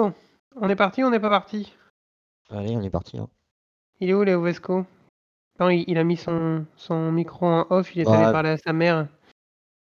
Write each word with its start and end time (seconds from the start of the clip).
Bon, 0.00 0.14
on 0.56 0.70
est 0.70 0.76
parti 0.76 1.04
ou 1.04 1.08
on 1.08 1.10
n'est 1.10 1.20
pas 1.20 1.28
parti? 1.28 1.74
Allez, 2.48 2.74
on 2.74 2.80
est 2.80 2.88
parti. 2.88 3.18
hein. 3.18 3.28
Il 4.00 4.08
est 4.08 4.14
où 4.14 4.22
Léo 4.22 4.40
Vesco? 4.40 4.86
Non, 5.58 5.68
il, 5.68 5.84
il 5.88 5.98
a 5.98 6.04
mis 6.04 6.16
son, 6.16 6.64
son 6.76 7.12
micro 7.12 7.44
en 7.44 7.66
off, 7.68 7.94
il 7.94 8.00
est 8.00 8.08
allé 8.08 8.32
parler 8.32 8.48
à 8.48 8.56
sa 8.56 8.72
mère 8.72 9.08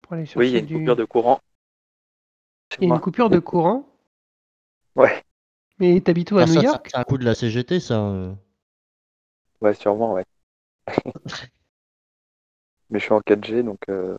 pour 0.02 0.12
aller 0.12 0.26
chercher 0.26 0.38
Oui, 0.40 0.48
il 0.48 0.52
y 0.52 0.56
a 0.56 0.58
une 0.58 0.66
du... 0.66 0.74
coupure 0.74 0.96
de 0.96 1.04
courant. 1.06 1.40
Il 2.76 2.82
y 2.82 2.84
a 2.84 2.88
moi. 2.88 2.96
une 2.98 3.02
coupure 3.02 3.30
de 3.30 3.38
courant? 3.38 3.88
Ouais, 4.96 5.24
Mais 5.78 5.98
t'habites 6.02 6.30
où 6.32 6.36
à 6.36 6.42
Ah, 6.42 6.46
New 6.46 6.52
ça, 6.56 6.60
ça- 6.60 6.66
York? 6.72 6.88
C'est 6.90 6.98
un 6.98 7.04
coup 7.04 7.16
de 7.16 7.24
la 7.24 7.34
CGT, 7.34 7.80
ça. 7.80 7.98
euh. 8.06 8.34
ouais, 9.62 9.72
sûrement, 9.72 10.12
ouais. 10.12 10.26
Mais 12.90 12.98
je 12.98 13.04
suis 13.04 13.14
en 13.14 13.20
4G, 13.22 13.62
donc 13.62 13.78
euh, 13.88 14.18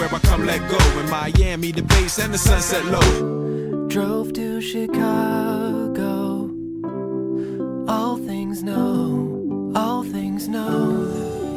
Where 0.00 0.08
I 0.14 0.18
come 0.20 0.46
let 0.46 0.60
go. 0.68 0.78
In 1.00 1.10
Miami, 1.10 1.72
the 1.72 1.82
bass 1.82 2.18
and 2.18 2.32
the 2.32 2.38
sunset 2.38 2.84
low. 2.86 3.86
Drove 3.88 4.32
to 4.34 4.60
Chicago. 4.60 6.48
All 7.88 8.16
things 8.16 8.62
know, 8.62 9.72
all 9.74 10.02
things 10.04 10.48
know. 10.48 11.06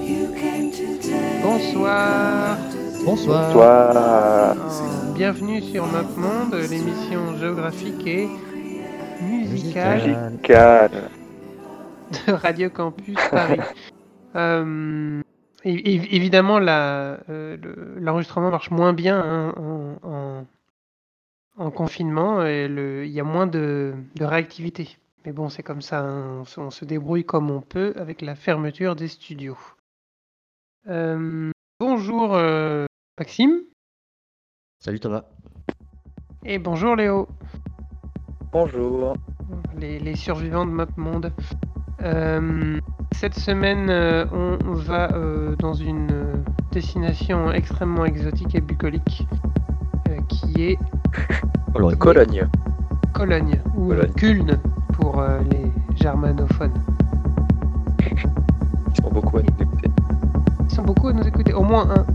You 0.02 0.34
came 0.36 0.72
today. 0.72 1.42
Bonsoir 1.44 2.58
Bonsoir. 3.06 3.52
toi, 3.54 3.94
Euh, 3.96 5.14
Bienvenue 5.14 5.62
sur 5.62 5.86
MapMonde, 5.86 6.56
l'émission 6.70 7.38
géographique 7.38 8.06
et 8.08 8.28
musicale 9.22 10.02
Musical. 10.08 10.40
calme. 10.42 11.10
de 12.28 12.34
Radio 12.34 12.70
Campus 12.70 13.16
Paris. 13.32 13.60
Euh, 14.36 15.22
é- 15.70 16.16
évidemment, 16.16 16.58
euh, 16.60 17.18
le- 17.58 18.00
l'enregistrement 18.00 18.50
marche 18.52 18.72
moins 18.72 18.94
bien 18.94 19.20
hein, 19.20 19.54
en, 19.58 19.98
en- 20.10 20.46
en 21.56 21.72
confinement 21.72 22.44
et 22.46 22.68
le- 22.68 23.06
il 23.06 23.12
y 23.12 23.20
a 23.20 23.24
moins 23.24 23.48
de, 23.48 23.94
de 24.16 24.26
réactivité. 24.26 24.98
Mais 25.26 25.32
bon, 25.32 25.50
c'est 25.50 25.64
comme 25.64 25.82
ça, 25.82 26.00
hein, 26.02 26.40
on, 26.42 26.46
se- 26.46 26.60
on 26.60 26.70
se 26.72 26.84
débrouille 26.86 27.24
comme 27.26 27.50
on 27.52 27.62
peut 27.62 27.94
avec 27.98 28.22
la 28.22 28.36
fermeture 28.36 28.96
des 28.96 29.08
studios. 29.08 29.58
Euh, 30.88 31.50
bonjour 31.80 32.34
euh, 32.36 32.86
Maxime 33.18 33.62
Salut 34.80 35.00
Thomas. 35.00 35.24
et 36.44 36.60
bonjour 36.60 36.96
Léo. 36.98 37.30
Bonjour. 38.52 39.16
les, 39.78 39.98
les 40.00 40.16
survivants 40.16 40.66
de 40.66 40.72
MapMonde. 40.72 41.32
Euh, 42.02 42.80
cette 43.24 43.40
semaine, 43.40 43.90
euh, 43.90 44.26
on 44.34 44.74
va 44.74 45.10
euh, 45.14 45.56
dans 45.56 45.74
une 45.74 46.12
euh, 46.12 46.34
destination 46.74 47.54
extrêmement 47.54 48.04
exotique 48.04 48.54
et 48.54 48.60
bucolique 48.60 49.26
euh, 50.10 50.18
qui 50.28 50.62
est 50.62 50.80
Cologne. 51.74 51.96
Cologne. 51.96 52.48
Cologne 53.14 53.62
ou 53.78 53.88
Cologne. 53.88 54.14
Kuln 54.18 54.60
pour 54.92 55.22
euh, 55.22 55.40
les 55.52 55.72
germanophones. 55.96 56.74
Ils 58.12 59.02
sont 59.02 59.10
beaucoup 59.10 59.38
à 59.38 59.42
nous 59.42 59.62
écouter. 59.62 59.90
Ils 60.66 60.76
sont 60.76 60.84
beaucoup 60.84 61.08
à 61.08 61.14
nous 61.14 61.26
écouter, 61.26 61.54
au 61.54 61.64
moins 61.64 61.88
un. 61.92 62.06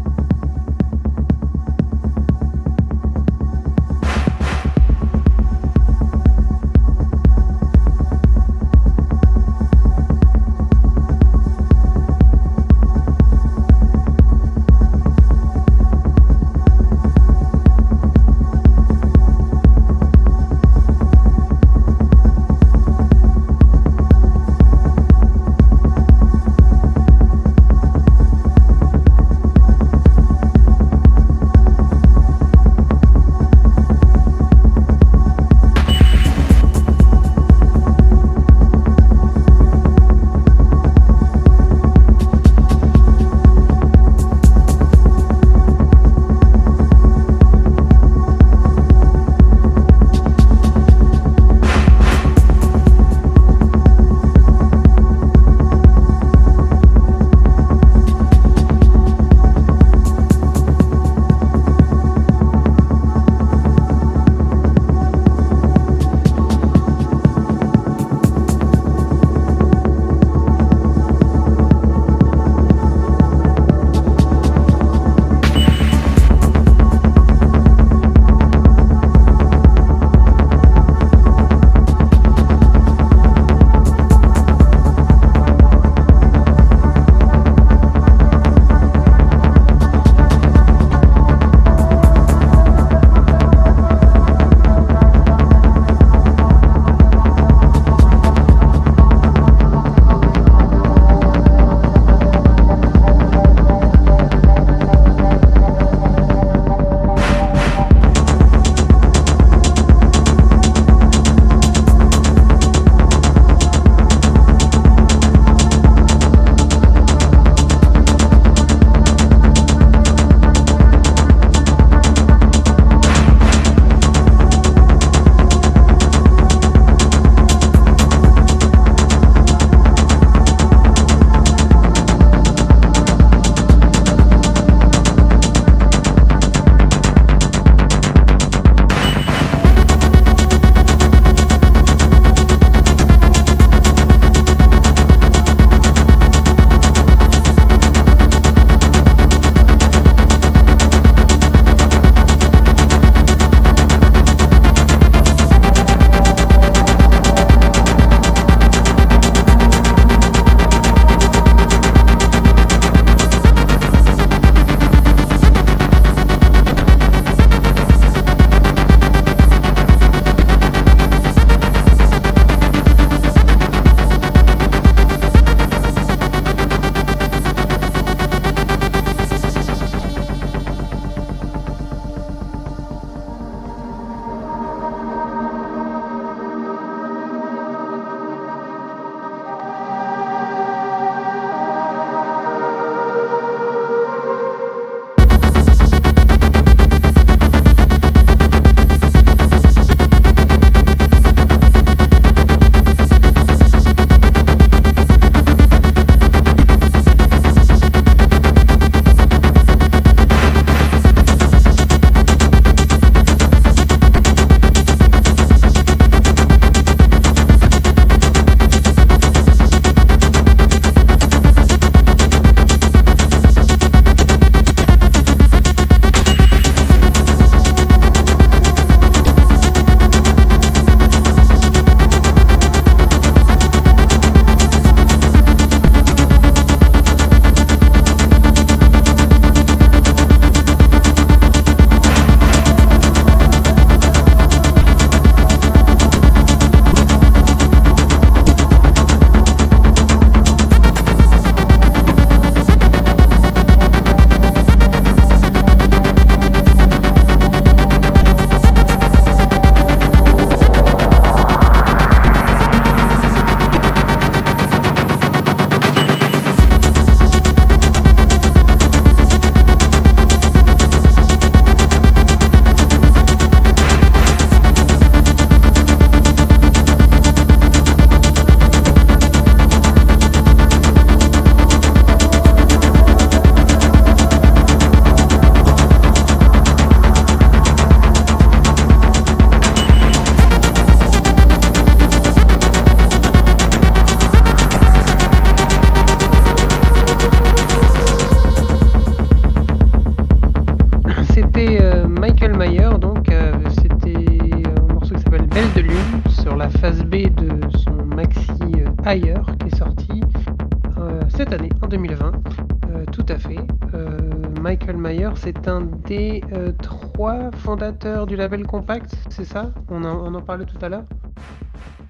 Compact, 318.69 319.17
c'est 319.31 319.47
ça? 319.47 319.73
On 319.89 320.05
en, 320.05 320.27
on 320.27 320.35
en 320.35 320.43
parlait 320.43 320.67
tout 320.67 320.77
à 320.83 320.91
l'heure? 320.91 321.05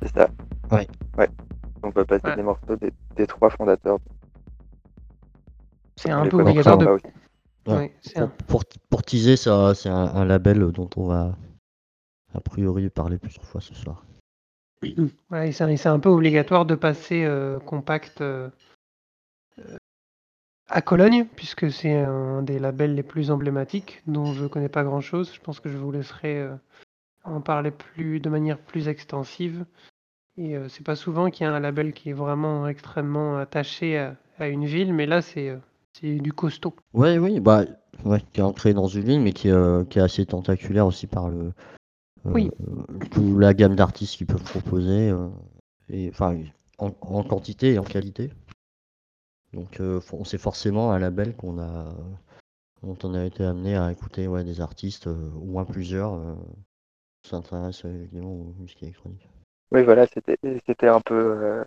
C'est 0.02 0.12
ça. 0.12 0.28
Ouais. 0.72 0.88
Ouais. 1.16 1.31
On 1.84 1.93
peut 1.93 2.05
passer 2.05 2.26
Ouais. 2.26 2.37
des 2.37 2.43
morceaux 2.43 2.75
des, 2.75 2.93
des 3.16 3.26
trois 3.28 3.49
fondateurs. 3.50 3.99
C'est 5.96 6.10
un 6.10 6.26
peu 6.26 6.37
obligatoire 6.40 6.78
de. 6.78 6.84
pas 6.84 6.93
aussi. 6.93 7.06
Ouais. 7.69 7.75
Ouais, 7.76 7.96
c'est 8.02 8.19
un- 8.19 8.26
Pour, 8.49 8.64
pour 8.90 9.02
teaser, 9.05 9.37
ça, 9.37 9.72
c'est 9.76 9.88
un, 9.88 9.94
un 10.14 10.25
label 10.25 10.72
dont 10.72 10.90
on 10.96 11.06
va 11.06 11.37
a 12.34 12.40
priori 12.40 12.90
parler 12.90 13.19
plusieurs 13.19 13.44
fois 13.44 13.60
ce 13.60 13.75
soir. 13.75 14.05
Ouais, 15.31 15.52
c'est 15.52 15.62
un, 15.64 15.69
et 15.69 15.76
c'est 15.76 15.88
un 15.88 16.00
peu 16.00 16.08
obligatoire 16.08 16.66
de 16.66 16.75
passer 16.75 17.25
euh, 17.25 17.60
compact 17.60 18.20
euh, 18.20 18.50
à 20.69 20.82
Cologne, 20.82 21.26
puisque 21.37 21.70
c'est 21.73 21.94
un 21.94 22.43
des 22.43 22.59
labels 22.59 22.94
les 22.94 23.03
plus 23.03 23.31
emblématiques, 23.31 24.03
dont 24.06 24.32
je 24.32 24.47
connais 24.47 24.69
pas 24.69 24.85
grand-chose. 24.85 25.32
Je 25.35 25.41
pense 25.41 25.61
que 25.61 25.69
je 25.70 25.76
vous 25.76 25.91
laisserai 25.93 26.41
euh, 26.41 26.55
en 27.25 27.41
parler 27.41 27.70
plus 27.70 28.20
de 28.20 28.29
manière 28.29 28.59
plus 28.59 28.88
extensive. 28.88 29.65
Et 30.37 30.56
euh, 30.56 30.69
c'est 30.69 30.85
pas 30.85 30.97
souvent 30.97 31.31
qu'il 31.31 31.44
y 31.47 31.49
a 31.49 31.53
un 31.53 31.61
label 31.61 31.93
qui 31.93 32.11
est 32.11 32.15
vraiment 32.15 32.69
extrêmement 32.69 33.38
attaché 33.38 33.99
à, 33.99 34.17
à 34.38 34.49
une 34.49 34.67
ville, 34.67 34.93
mais 34.94 35.06
là 35.06 35.20
c'est 35.23 35.49
euh, 35.49 35.56
c'est 35.94 36.15
du 36.17 36.32
costaud. 36.32 36.75
Ouais, 36.93 37.19
oui, 37.19 37.41
bah, 37.41 37.65
ouais, 38.05 38.23
qui 38.32 38.41
est 38.41 38.44
ancré 38.44 38.72
dans 38.72 38.87
une 38.87 39.05
ligne, 39.05 39.22
mais 39.22 39.32
qui, 39.32 39.48
est, 39.48 39.53
euh, 39.53 39.84
qui 39.84 39.98
est 39.98 40.03
assez 40.03 40.25
tentaculaire 40.27 40.87
aussi 40.87 41.08
par 41.08 41.29
le, 41.29 41.53
euh, 42.27 42.31
Oui. 42.32 42.51
la 43.37 43.53
gamme 43.53 43.75
d'artistes 43.75 44.17
qu'ils 44.17 44.29
peuvent 44.29 44.44
proposer, 44.44 45.13
et, 45.89 46.08
enfin, 46.10 46.37
en, 46.79 46.93
en 47.01 47.22
quantité 47.25 47.72
et 47.72 47.79
en 47.81 47.84
qualité. 47.84 48.31
Donc, 49.58 49.81
euh, 49.81 50.00
c'est 50.24 50.38
forcément 50.38 50.93
un 50.93 51.00
label 51.00 51.34
qu'on 51.34 51.58
a, 51.58 51.93
dont 52.84 52.96
on 53.03 53.15
a 53.15 53.24
été 53.24 53.43
amené 53.44 53.77
à 53.77 53.91
écouter 53.91 54.29
ouais, 54.29 54.44
des 54.44 54.60
artistes, 54.60 55.08
euh, 55.08 55.32
au 55.32 55.46
moins 55.46 55.65
plusieurs, 55.65 56.15
euh, 56.15 56.36
s'intéressent 57.27 57.86
euh, 57.86 58.05
évidemment 58.05 58.34
aux 58.34 58.55
musiques 58.60 58.84
électroniques. 58.84 59.29
Oui, 59.72 59.82
voilà, 59.82 60.06
c'était 60.06 60.86
un 60.86 61.00
peu, 61.00 61.15
euh, 61.15 61.65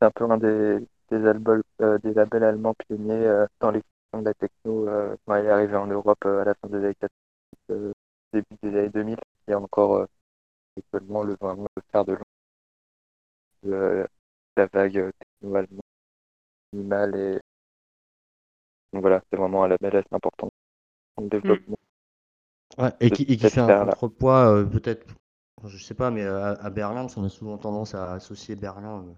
un 0.00 0.10
peu 0.12 0.30
un 0.30 0.38
des, 0.38 0.86
des 1.10 1.26
albums, 1.26 1.62
des 1.80 2.14
labels 2.14 2.44
allemands 2.44 2.74
pionniers 2.74 3.44
dans 3.58 3.72
l'expression 3.72 4.20
de 4.20 4.24
la 4.24 4.34
techno 4.34 4.86
quand 5.26 5.34
elle 5.34 5.46
est 5.46 5.50
arrivée 5.50 5.76
en 5.76 5.88
Europe 5.88 6.24
à 6.24 6.44
la 6.44 6.54
fin 6.54 6.68
des 6.68 6.76
années 6.76 6.94
80, 6.94 7.08
euh, 7.70 7.92
début 8.32 8.46
des 8.62 8.78
années 8.78 8.88
2000, 8.88 9.16
qui 9.16 9.50
est 9.50 9.54
encore 9.54 9.96
euh, 9.96 10.06
actuellement 10.78 11.24
le 11.24 11.36
vraiment 11.40 11.66
le 11.76 11.82
fer 11.90 12.04
de 12.04 12.16
la 14.56 14.66
vague 14.66 15.10
techno 15.18 15.56
allemande 15.56 15.81
minimale 16.72 17.16
et 17.16 17.40
donc 18.92 19.02
voilà, 19.02 19.22
c'est 19.30 19.38
vraiment 19.38 19.64
un 19.64 19.68
label 19.68 19.96
assez 19.96 20.08
important 20.12 20.50
dans 21.16 21.24
le 21.24 21.30
développement. 21.30 21.78
Ouais, 22.78 22.92
et 23.00 23.10
qui, 23.10 23.22
et 23.22 23.36
qui 23.36 23.48
fait 23.48 23.60
un 23.60 23.86
contrepoids, 23.86 24.48
euh, 24.48 24.64
peut-être, 24.64 25.06
je 25.64 25.78
sais 25.78 25.94
pas, 25.94 26.10
mais 26.10 26.24
à, 26.24 26.50
à 26.50 26.70
Berlin, 26.70 27.02
parce 27.02 27.14
qu'on 27.14 27.24
a 27.24 27.30
souvent 27.30 27.58
tendance 27.58 27.94
à 27.94 28.12
associer 28.12 28.54
Berlin 28.54 29.04
euh, 29.06 29.12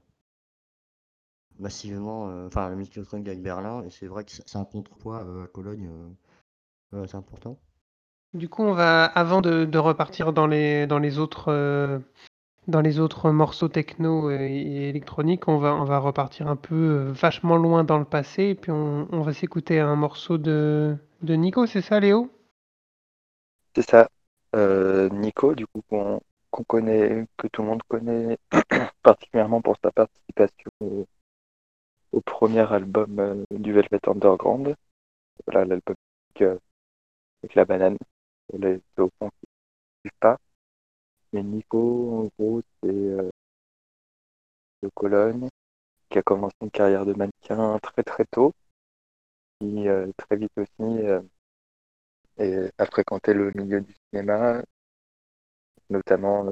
massivement, 1.58 2.28
euh, 2.30 2.46
enfin 2.46 2.68
la 2.68 2.76
musique 2.76 2.96
électronique 2.96 3.28
avec 3.28 3.42
Berlin, 3.42 3.82
et 3.84 3.90
c'est 3.90 4.06
vrai 4.06 4.24
que 4.24 4.30
c'est 4.30 4.48
c'est 4.48 4.58
un 4.58 4.64
contrepoids 4.64 5.24
euh, 5.24 5.44
à 5.44 5.46
Cologne, 5.48 5.90
euh, 6.94 7.06
c'est 7.06 7.16
important. 7.16 7.58
Du 8.32 8.48
coup, 8.48 8.64
on 8.64 8.74
va, 8.74 9.04
avant 9.04 9.40
de, 9.40 9.64
de 9.64 9.78
repartir 9.78 10.32
dans 10.32 10.48
les, 10.48 10.88
dans 10.88 10.98
les 10.98 11.18
autres, 11.18 11.52
euh, 11.52 12.00
dans 12.68 12.80
les 12.80 12.98
autres 12.98 13.30
morceaux 13.30 13.68
techno 13.68 14.30
et, 14.30 14.88
électroniques, 14.88 15.48
on 15.48 15.58
va, 15.58 15.74
on 15.74 15.84
va 15.84 15.98
repartir 15.98 16.48
un 16.48 16.56
peu 16.56 16.74
euh, 16.74 17.12
vachement 17.12 17.56
loin 17.56 17.84
dans 17.84 17.98
le 17.98 18.04
passé, 18.04 18.44
et 18.44 18.54
puis 18.54 18.70
on, 18.70 19.20
va 19.22 19.32
s'écouter 19.32 19.80
un 19.80 19.96
morceau 19.96 20.38
de, 20.38 20.96
de 21.22 21.34
Nico, 21.34 21.66
c'est 21.66 21.82
ça, 21.82 22.00
Léo? 22.00 22.30
C'est 23.74 23.88
ça. 23.88 24.08
Euh, 24.54 25.08
Nico, 25.10 25.54
du 25.54 25.66
coup, 25.66 25.82
qu'on 25.88 26.64
connaît, 26.64 27.26
que 27.36 27.48
tout 27.48 27.62
le 27.62 27.68
monde 27.68 27.82
connaît 27.88 28.38
particulièrement 29.02 29.60
pour 29.60 29.76
sa 29.82 29.90
participation 29.90 30.70
au, 30.80 31.06
au 32.12 32.20
premier 32.20 32.72
album 32.72 33.18
euh, 33.18 33.44
du 33.50 33.72
Velvet 33.72 34.00
Underground. 34.06 34.74
Voilà, 35.46 35.64
l'album 35.64 35.96
avec, 36.36 36.60
avec 37.42 37.54
la 37.54 37.64
banane 37.64 37.98
les 38.52 38.80
au 38.98 39.10
fond 39.18 39.30
qui 39.30 39.46
ne 39.46 40.10
suivent 40.10 40.18
pas. 40.20 40.38
Mais 41.34 41.42
Nico, 41.42 41.78
en 42.20 42.30
gros, 42.38 42.62
c'est 42.80 42.88
euh, 42.88 43.28
de 44.82 44.88
Cologne, 44.94 45.48
qui 46.10 46.18
a 46.18 46.22
commencé 46.22 46.56
une 46.62 46.70
carrière 46.70 47.06
de 47.06 47.14
mannequin 47.14 47.78
très 47.80 48.04
très 48.04 48.24
tôt, 48.26 48.54
qui 49.60 49.88
euh, 49.88 50.12
très 50.16 50.36
vite 50.36 50.52
aussi 50.56 51.22
euh, 52.38 52.68
a 52.78 52.86
fréquenté 52.86 53.34
le 53.34 53.50
milieu 53.52 53.80
du 53.80 53.92
cinéma, 54.10 54.62
notamment 55.90 56.46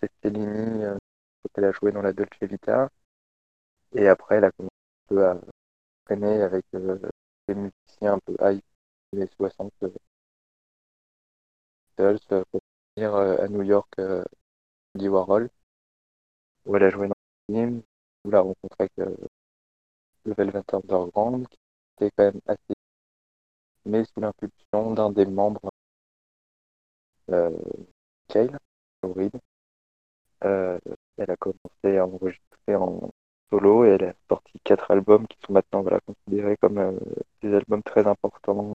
chez 0.00 0.08
Fellini, 0.22 0.84
euh, 0.84 0.96
quand 1.42 1.50
elle 1.58 1.64
a 1.66 1.72
joué 1.72 1.92
dans 1.92 2.02
la 2.02 2.12
Dolce 2.12 2.30
Vita. 2.42 2.88
Et 3.94 4.08
après, 4.08 4.36
elle 4.36 4.44
a 4.44 4.50
commencé 4.52 4.74
un 4.74 5.14
peu 5.14 5.26
à 5.26 5.40
traîner 6.06 6.42
avec 6.42 6.64
des 6.72 7.54
musiciens 7.54 8.14
un 8.14 8.18
peu 8.20 8.36
high 8.40 8.60
des 9.12 9.20
années 9.22 9.30
60, 9.38 9.72
euh, 9.84 9.88
Beatles, 11.96 12.18
euh, 12.32 12.44
pour 12.50 12.60
euh, 12.98 13.44
à 13.44 13.48
New 13.48 13.62
York, 13.62 13.88
euh, 13.98 14.24
Andy 14.94 15.08
Warhol, 15.08 15.50
où 16.66 16.76
elle 16.76 16.84
a 16.84 16.90
joué 16.90 17.08
dans 17.08 17.14
le 17.48 17.54
film, 17.54 17.82
où 18.24 18.28
elle 18.28 18.34
a 18.34 18.40
rencontré 18.40 18.76
avec 18.80 18.92
euh, 18.98 19.16
le 20.24 20.34
Velvet 20.34 20.62
Underground, 20.72 21.46
qui 21.48 21.56
était 22.04 22.10
quand 22.16 22.24
même 22.24 22.40
assez 22.46 22.74
mais 23.84 24.04
sous 24.04 24.20
l'impulsion 24.20 24.92
d'un 24.94 25.10
des 25.10 25.26
membres, 25.26 25.70
euh, 27.30 27.50
Kyle. 28.28 28.58
Euh, 30.44 30.78
elle 31.16 31.30
a 31.30 31.36
commencé 31.36 31.96
à 31.98 32.06
enregistrer 32.06 32.74
en 32.76 33.10
solo 33.50 33.84
et 33.84 33.90
elle 33.90 34.04
a 34.04 34.14
sorti 34.28 34.58
quatre 34.64 34.90
albums 34.90 35.26
qui 35.26 35.38
sont 35.46 35.52
maintenant 35.52 35.82
voilà, 35.82 36.00
considérés 36.00 36.56
comme 36.56 36.98
des 37.42 37.54
albums 37.54 37.82
très 37.82 38.06
importants. 38.06 38.72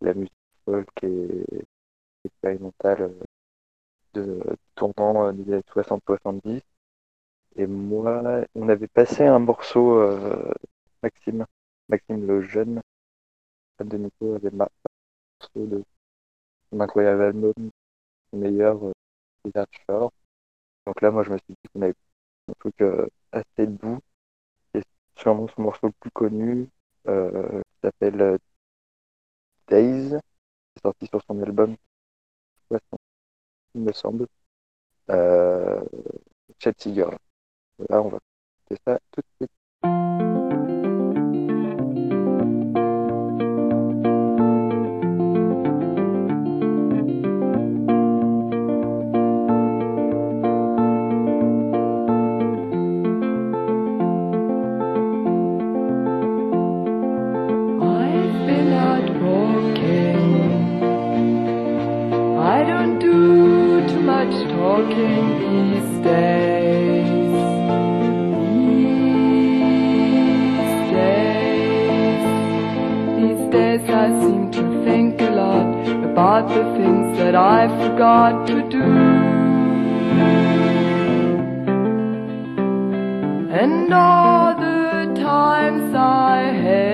La 0.00 0.14
musique 0.14 0.32
folk 0.64 0.88
et 1.02 1.44
expérimentale 2.28 3.02
euh, 3.02 3.24
de 4.14 4.40
tournant 4.74 5.26
euh, 5.28 5.32
des 5.32 5.52
années 5.52 5.62
60-70. 5.74 6.62
Et 7.56 7.66
moi, 7.66 8.44
on 8.54 8.68
avait 8.68 8.88
passé 8.88 9.24
un 9.26 9.38
morceau, 9.38 9.98
euh, 9.98 10.52
Maxime, 11.02 11.46
Maxime 11.88 12.26
le 12.26 12.42
jeune, 12.42 12.80
de 13.84 13.96
Nico, 13.96 14.34
avait 14.34 14.50
ma 14.50 14.68
morceau 15.40 15.66
de 15.66 15.84
son 16.70 16.80
incroyable 16.80 17.22
album, 17.22 17.70
meilleur, 18.32 18.84
euh, 18.86 18.92
Desert 19.44 19.66
Shore. 19.86 20.12
Donc 20.86 21.00
là, 21.02 21.10
moi, 21.10 21.22
je 21.24 21.30
me 21.30 21.38
suis 21.38 21.54
dit 21.54 21.70
qu'on 21.72 21.82
avait 21.82 21.94
un 22.48 22.54
truc 22.60 22.80
euh, 22.82 23.06
assez 23.32 23.66
doux, 23.66 24.00
et 24.74 24.82
sûrement 25.16 25.48
son 25.48 25.62
morceau 25.62 25.88
le 25.88 25.92
plus 26.00 26.10
connu, 26.10 26.68
euh, 27.08 27.62
s'appelle 27.82 28.38
Days, 29.68 30.14
sorti 30.82 31.06
sur 31.06 31.22
son 31.22 31.42
album 31.42 31.76
60, 32.68 33.00
il 33.74 33.82
me 33.82 33.92
semble. 33.92 34.26
Euh, 35.10 35.82
Chatty 36.60 36.94
Girl. 36.94 37.16
Là, 37.90 38.02
on 38.02 38.10
va 38.10 38.18
écouter 38.68 38.82
ça 38.86 39.00
tout 39.12 39.22
de 39.22 39.26
suite. 39.46 39.52
What 78.08 78.46
to 78.46 78.56
do. 78.70 78.88
And 83.60 83.92
all 83.92 84.54
the 84.54 85.12
times 85.20 85.94
I 85.94 86.38
had 86.66 86.90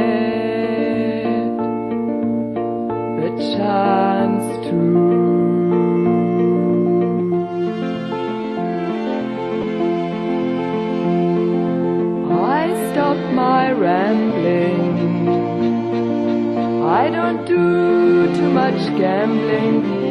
the 3.21 3.31
chance 3.53 4.47
to. 4.67 4.77
I 12.57 12.63
my 13.35 13.71
rambling. 13.71 15.29
I 16.83 17.09
don't 17.09 17.45
do 17.47 18.35
too 18.35 18.51
much 18.51 18.81
gambling 18.99 20.04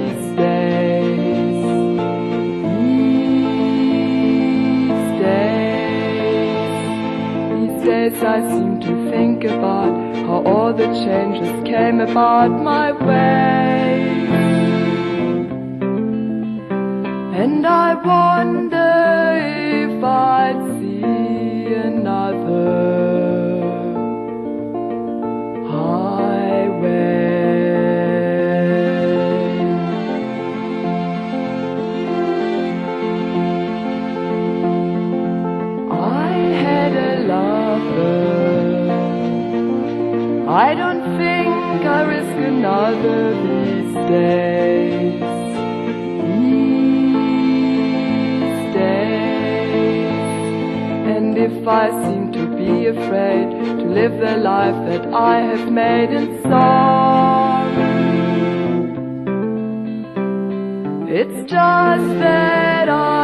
I 8.21 8.41
seem 8.49 8.79
to 8.81 9.11
think 9.11 9.43
about 9.43 9.93
how 10.25 10.43
all 10.45 10.73
the 10.73 10.87
changes 11.05 11.51
came 11.63 11.99
about 11.99 12.49
my 12.49 12.91
way. 12.91 14.23
And 17.41 17.65
I 17.65 17.95
wonder 17.95 18.93
if 19.87 20.03
I'd 20.03 20.62
these 43.47 43.93
days. 44.09 45.21
These 46.27 47.13
days. 48.73 50.27
And 51.15 51.37
if 51.37 51.67
I 51.67 51.89
seem 52.05 52.31
to 52.33 52.45
be 52.55 52.87
afraid 52.87 53.49
to 53.79 53.85
live 53.99 54.19
the 54.19 54.37
life 54.37 54.79
that 54.89 55.05
I 55.13 55.39
have 55.39 55.71
made 55.71 56.11
in 56.11 56.41
sorrow, 56.43 57.73
it's 61.07 61.51
just 61.51 62.19
that 62.19 62.89
I. 62.89 63.22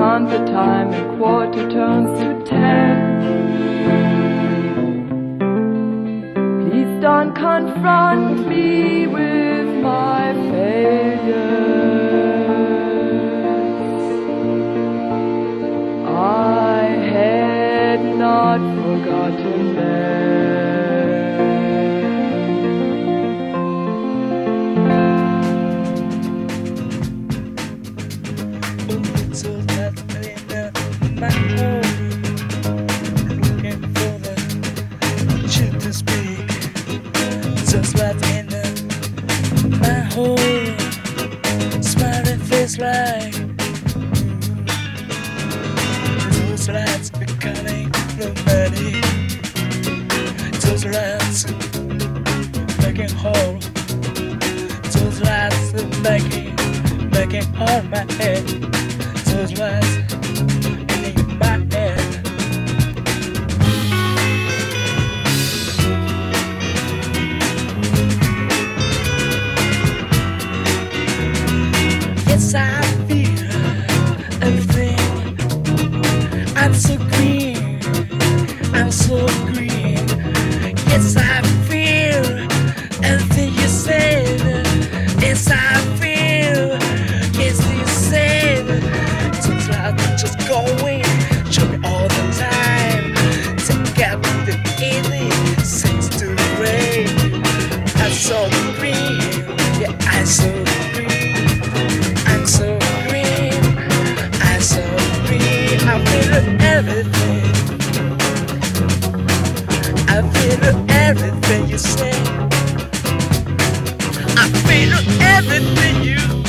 On 0.00 0.24
the 0.24 0.38
time 0.46 0.94
and 0.94 1.18
quarter 1.18 1.70
turns 1.70 2.18
to 2.20 2.44
ten. 2.48 2.96
Please 6.62 7.02
don't 7.02 7.34
confront 7.34 8.48
me. 8.48 8.99
made 114.66 114.92
everything 115.20 116.02
you 116.02 116.39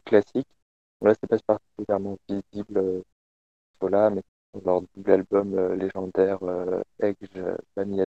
classique. 0.00 0.48
Là, 1.02 1.14
c'est 1.20 1.26
pas 1.28 1.38
particulièrement 1.46 2.18
visible 2.28 2.78
euh, 2.78 3.02
là, 3.90 4.10
mais 4.10 4.22
leur 4.64 4.82
double 4.94 5.10
album 5.10 5.54
euh, 5.58 5.76
légendaire 5.76 6.38
euh, 6.42 6.82
Edge 7.00 7.16
Vanilla 7.76 8.04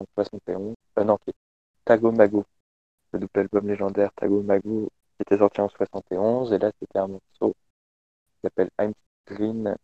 en 0.00 0.06
71. 0.14 0.74
Euh, 0.98 1.04
non, 1.04 1.18
c'est 1.26 1.34
Tago 1.84 2.12
Mago. 2.12 2.44
Le 3.12 3.20
double 3.20 3.40
album 3.40 3.68
légendaire 3.68 4.12
Tago 4.16 4.42
Mago 4.42 4.90
qui 5.16 5.22
était 5.22 5.38
sorti 5.38 5.60
en 5.60 5.68
71. 5.70 6.52
Et 6.52 6.58
là, 6.58 6.72
c'était 6.80 6.98
un 7.00 7.08
morceau 7.08 7.54
qui 8.14 8.40
s'appelle 8.44 8.70
I'm 8.80 8.92
Green 9.26 9.76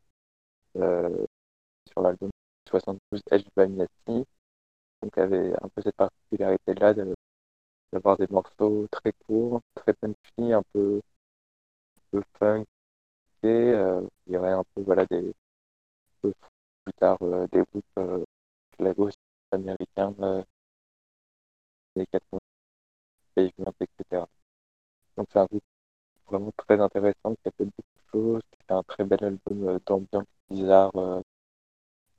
euh, 0.77 1.27
sur 1.91 2.03
l'album 2.03 2.31
72 2.69 3.23
Edge 3.33 3.47
Vanilla 3.57 3.87
Donc, 5.03 5.17
avait 5.19 5.53
un 5.63 5.69
peu 5.69 5.83
cette 5.83 5.97
particularité-là 5.97 6.95
de- 6.95 7.15
d'avoir 7.93 8.17
des 8.19 8.27
morceaux 8.31 8.87
très 8.91 9.13
courts, 9.27 9.61
très 9.75 9.95
punchy, 9.95 10.53
un 10.53 10.63
peu, 10.73 11.01
un 11.97 12.03
peu 12.11 12.23
funk, 12.39 12.65
et 13.43 13.49
euh, 13.49 14.03
il 14.27 14.35
y 14.35 14.37
aurait 14.39 14.53
un 14.53 14.65
peu 14.75 14.83
voilà 14.83 15.07
des 15.07 15.35
plus 16.23 16.93
tard 16.95 17.19
euh, 17.23 17.47
des 17.53 17.63
groupes 17.63 17.85
euh, 17.99 18.25
flagos 18.77 19.11
américains 19.53 20.15
euh, 20.21 20.43
des 21.97 22.07
80 22.07 22.39
Pavement, 23.35 23.75
etc. 23.81 24.27
Donc 25.17 25.29
c'est 25.33 25.39
un 25.39 25.47
groupe 25.47 25.65
vraiment 26.27 26.53
très 26.57 26.81
intéressant 26.81 27.35
qui 27.37 27.49
a 27.49 27.53
fait 27.53 27.65
beaucoup 27.65 27.83
de 27.83 28.11
choses, 28.13 28.43
qui 28.51 28.59
fait 28.67 28.75
un 28.75 28.83
très 28.85 29.05
bel 29.05 29.25
album 29.25 29.79
d'ambiance 29.87 30.27
bizarre 30.51 30.93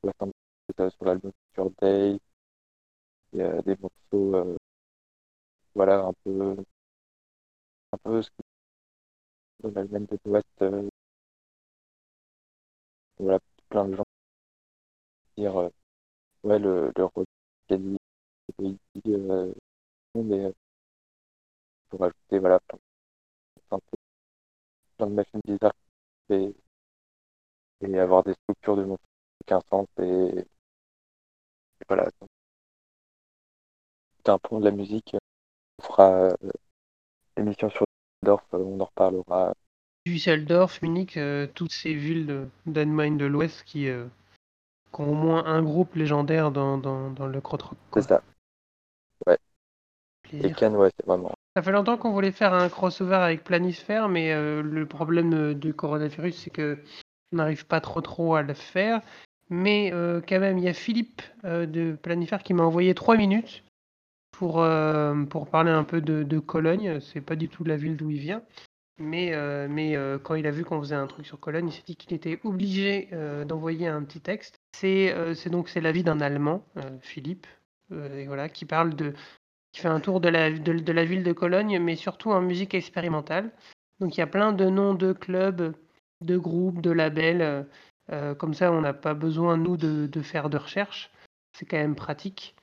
70, 0.01 0.33
sur 0.95 1.05
l'album 1.05 1.31
Future 1.53 1.71
Day, 1.81 2.19
a 3.39 3.61
des 3.61 3.77
morceaux 3.77 4.56
voilà 5.77 5.99
un 6.07 6.13
peu 6.23 6.57
un 7.91 7.97
peu 7.97 8.21
ce 8.21 8.29
que 8.31 8.41
dans 9.59 9.69
l'Allemagne 9.69 10.07
de 10.07 10.17
l'Ouest 10.25 10.47
euh, 10.63 10.89
voilà 13.19 13.39
plein 13.69 13.85
de 13.87 13.95
gens 13.95 14.03
dire 15.37 15.57
euh, 15.57 15.69
ouais 16.43 16.59
le, 16.59 16.91
le 16.97 17.07
quasi 17.67 17.97
euh, 19.07 19.53
mais 20.15 20.45
euh, 20.45 20.53
pour 21.89 22.03
ajouter 22.05 22.39
voilà 22.39 22.59
plein, 22.61 22.79
plein, 24.97 25.07
de, 25.07 25.13
machines 25.13 25.41
bizarres 25.45 25.73
et, 26.29 26.55
et 27.81 27.99
avoir 27.99 28.23
des 28.23 28.33
structures 28.33 28.77
de 28.77 28.83
mon 28.83 28.97
aucun 29.41 29.59
sens 29.69 29.87
et, 29.99 30.45
voilà 31.87 32.07
c'est 34.23 34.29
un 34.29 34.37
pont 34.37 34.59
de 34.59 34.65
la 34.65 34.71
musique 34.71 35.15
on 35.15 35.26
fera 35.97 36.11
euh, 36.11 36.35
l'émission 37.37 37.69
sur 37.69 37.85
Dorf 38.23 38.43
on 38.51 38.79
en 38.79 38.85
reparlera 38.85 39.53
Düsseldorf, 40.05 40.81
Munich, 40.81 41.17
euh, 41.17 41.47
toutes 41.53 41.73
ces 41.73 41.93
villes 41.93 42.47
d'Allemagne 42.65 43.17
de 43.17 43.25
l'Ouest 43.25 43.63
qui, 43.65 43.89
euh, 43.89 44.05
qui 44.93 45.01
ont 45.01 45.09
au 45.11 45.13
moins 45.13 45.45
un 45.45 45.61
groupe 45.61 45.95
légendaire 45.95 46.51
dans, 46.51 46.77
dans, 46.77 47.09
dans 47.09 47.27
le 47.27 47.41
quoi. 47.41 47.59
c'est 47.95 48.01
ça 48.03 48.23
ouais 49.25 49.37
et 50.33 50.39
Plaisir. 50.39 50.55
Cannes 50.55 50.75
ouais 50.77 50.91
c'est 50.97 51.05
vraiment 51.05 51.33
Ça 51.55 51.61
fait 51.61 51.71
longtemps 51.71 51.97
qu'on 51.97 52.11
voulait 52.11 52.31
faire 52.31 52.53
un 52.53 52.69
crossover 52.69 53.15
avec 53.15 53.43
Planisphère, 53.43 54.07
mais 54.07 54.31
euh, 54.33 54.61
le 54.61 54.85
problème 54.85 55.33
euh, 55.33 55.53
du 55.53 55.73
coronavirus, 55.73 56.35
c'est 56.37 56.49
que 56.51 56.77
on 57.33 57.37
n'arrive 57.37 57.65
pas 57.65 57.81
trop 57.81 57.99
trop 57.99 58.35
à 58.35 58.41
le 58.41 58.53
faire. 58.53 59.01
Mais 59.49 59.91
euh, 59.93 60.21
quand 60.27 60.39
même, 60.39 60.57
il 60.57 60.63
y 60.63 60.69
a 60.69 60.73
Philippe 60.73 61.21
euh, 61.45 61.65
de 61.65 61.95
Planisphère 62.01 62.43
qui 62.43 62.53
m'a 62.53 62.63
envoyé 62.63 62.93
trois 62.93 63.15
minutes 63.15 63.63
pour, 64.37 64.61
euh, 64.61 65.25
pour 65.25 65.49
parler 65.49 65.71
un 65.71 65.83
peu 65.83 65.99
de, 65.99 66.21
de 66.21 66.37
Cologne. 66.39 66.99
C'est 66.99 67.21
pas 67.21 67.35
du 67.35 67.49
tout 67.49 67.63
la 67.63 67.75
ville 67.75 67.97
d'où 67.97 68.11
il 68.11 68.19
vient. 68.19 68.43
Mais, 68.99 69.33
euh, 69.33 69.67
mais 69.69 69.95
euh, 69.95 70.19
quand 70.19 70.35
il 70.35 70.45
a 70.45 70.51
vu 70.51 70.63
qu'on 70.63 70.79
faisait 70.79 70.95
un 70.95 71.07
truc 71.07 71.25
sur 71.25 71.39
Cologne, 71.39 71.69
il 71.69 71.71
s'est 71.71 71.83
dit 71.85 71.95
qu'il 71.95 72.13
était 72.13 72.39
obligé 72.43 73.09
d'envoyer 73.47 73.87
un 73.87 74.03
petit 74.03 74.21
texte. 74.21 74.61
C'est 74.73 75.13
donc 75.49 75.69
c'est 75.69 75.81
l'avis 75.81 76.03
d'un 76.03 76.21
Allemand, 76.21 76.63
Philippe, 77.01 77.47
et 77.91 78.27
voilà, 78.27 78.47
qui 78.47 78.65
parle 78.65 78.95
de, 78.95 79.13
qui 79.71 79.81
fait 79.81 79.87
un 79.87 79.99
tour 79.99 80.19
de 80.21 80.29
la, 80.29 80.49
ville 80.49 81.23
de 81.23 81.33
Cologne, 81.33 81.79
mais 81.79 81.95
surtout 81.95 82.31
en 82.31 82.41
musique 82.41 82.75
expérimentale. 82.75 83.51
Donc 83.99 84.17
il 84.17 84.19
y 84.19 84.23
a 84.23 84.27
plein 84.27 84.53
de 84.53 84.65
noms 84.65 84.93
de 84.93 85.13
clubs, 85.13 85.75
de 86.21 86.37
groupes, 86.37 86.81
de 86.81 86.91
labels. 86.91 87.67
comme 88.37 88.53
ça, 88.53 88.71
on 88.71 88.81
n'a 88.81 88.93
pas 88.93 89.15
besoin, 89.15 89.57
nous, 89.57 89.77
de 89.77 90.21
faire 90.21 90.49
de 90.51 90.57
recherche. 90.57 91.11
C'est 91.53 91.65
quand 91.65 91.77
même 91.77 91.95
pratique. 91.95 92.56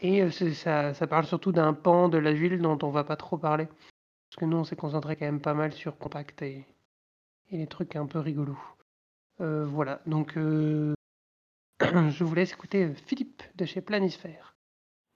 Et 0.00 0.28
ça, 0.30 0.92
parle 1.08 1.24
surtout 1.24 1.52
d'un 1.52 1.72
pan 1.72 2.08
de 2.08 2.18
la 2.18 2.32
ville 2.32 2.60
dont 2.60 2.78
on 2.82 2.90
va 2.90 3.04
pas 3.04 3.16
trop 3.16 3.38
parler. 3.38 3.66
Parce 3.66 4.40
que 4.40 4.44
nous, 4.44 4.56
on 4.56 4.64
s'est 4.64 4.76
concentré 4.76 5.16
quand 5.16 5.26
même 5.26 5.40
pas 5.40 5.54
mal 5.54 5.72
sur 5.72 5.96
Compact 5.96 6.42
et, 6.42 6.66
les 7.50 7.66
trucs 7.66 7.96
un 7.96 8.06
peu 8.06 8.18
rigolos. 8.18 8.58
Voilà, 9.38 10.00
donc 10.06 10.34
je 10.36 12.24
vous 12.24 12.34
laisse 12.34 12.52
écouter 12.52 12.88
Philippe 13.06 13.42
de 13.56 13.64
chez 13.64 13.80
Planisphère. 13.80 14.54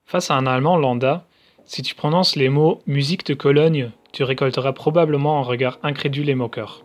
Face 0.07 0.31
à 0.31 0.37
un 0.37 0.47
Allemand 0.47 0.77
lambda, 0.77 1.27
si 1.65 1.83
tu 1.83 1.95
prononces 1.95 2.35
les 2.35 2.49
mots 2.49 2.81
musique 2.87 3.27
de 3.27 3.35
Cologne, 3.35 3.91
tu 4.13 4.23
récolteras 4.25 4.73
probablement 4.73 5.39
un 5.39 5.43
regard 5.43 5.79
incrédule 5.83 6.31
et 6.31 6.35
moqueur. 6.35 6.83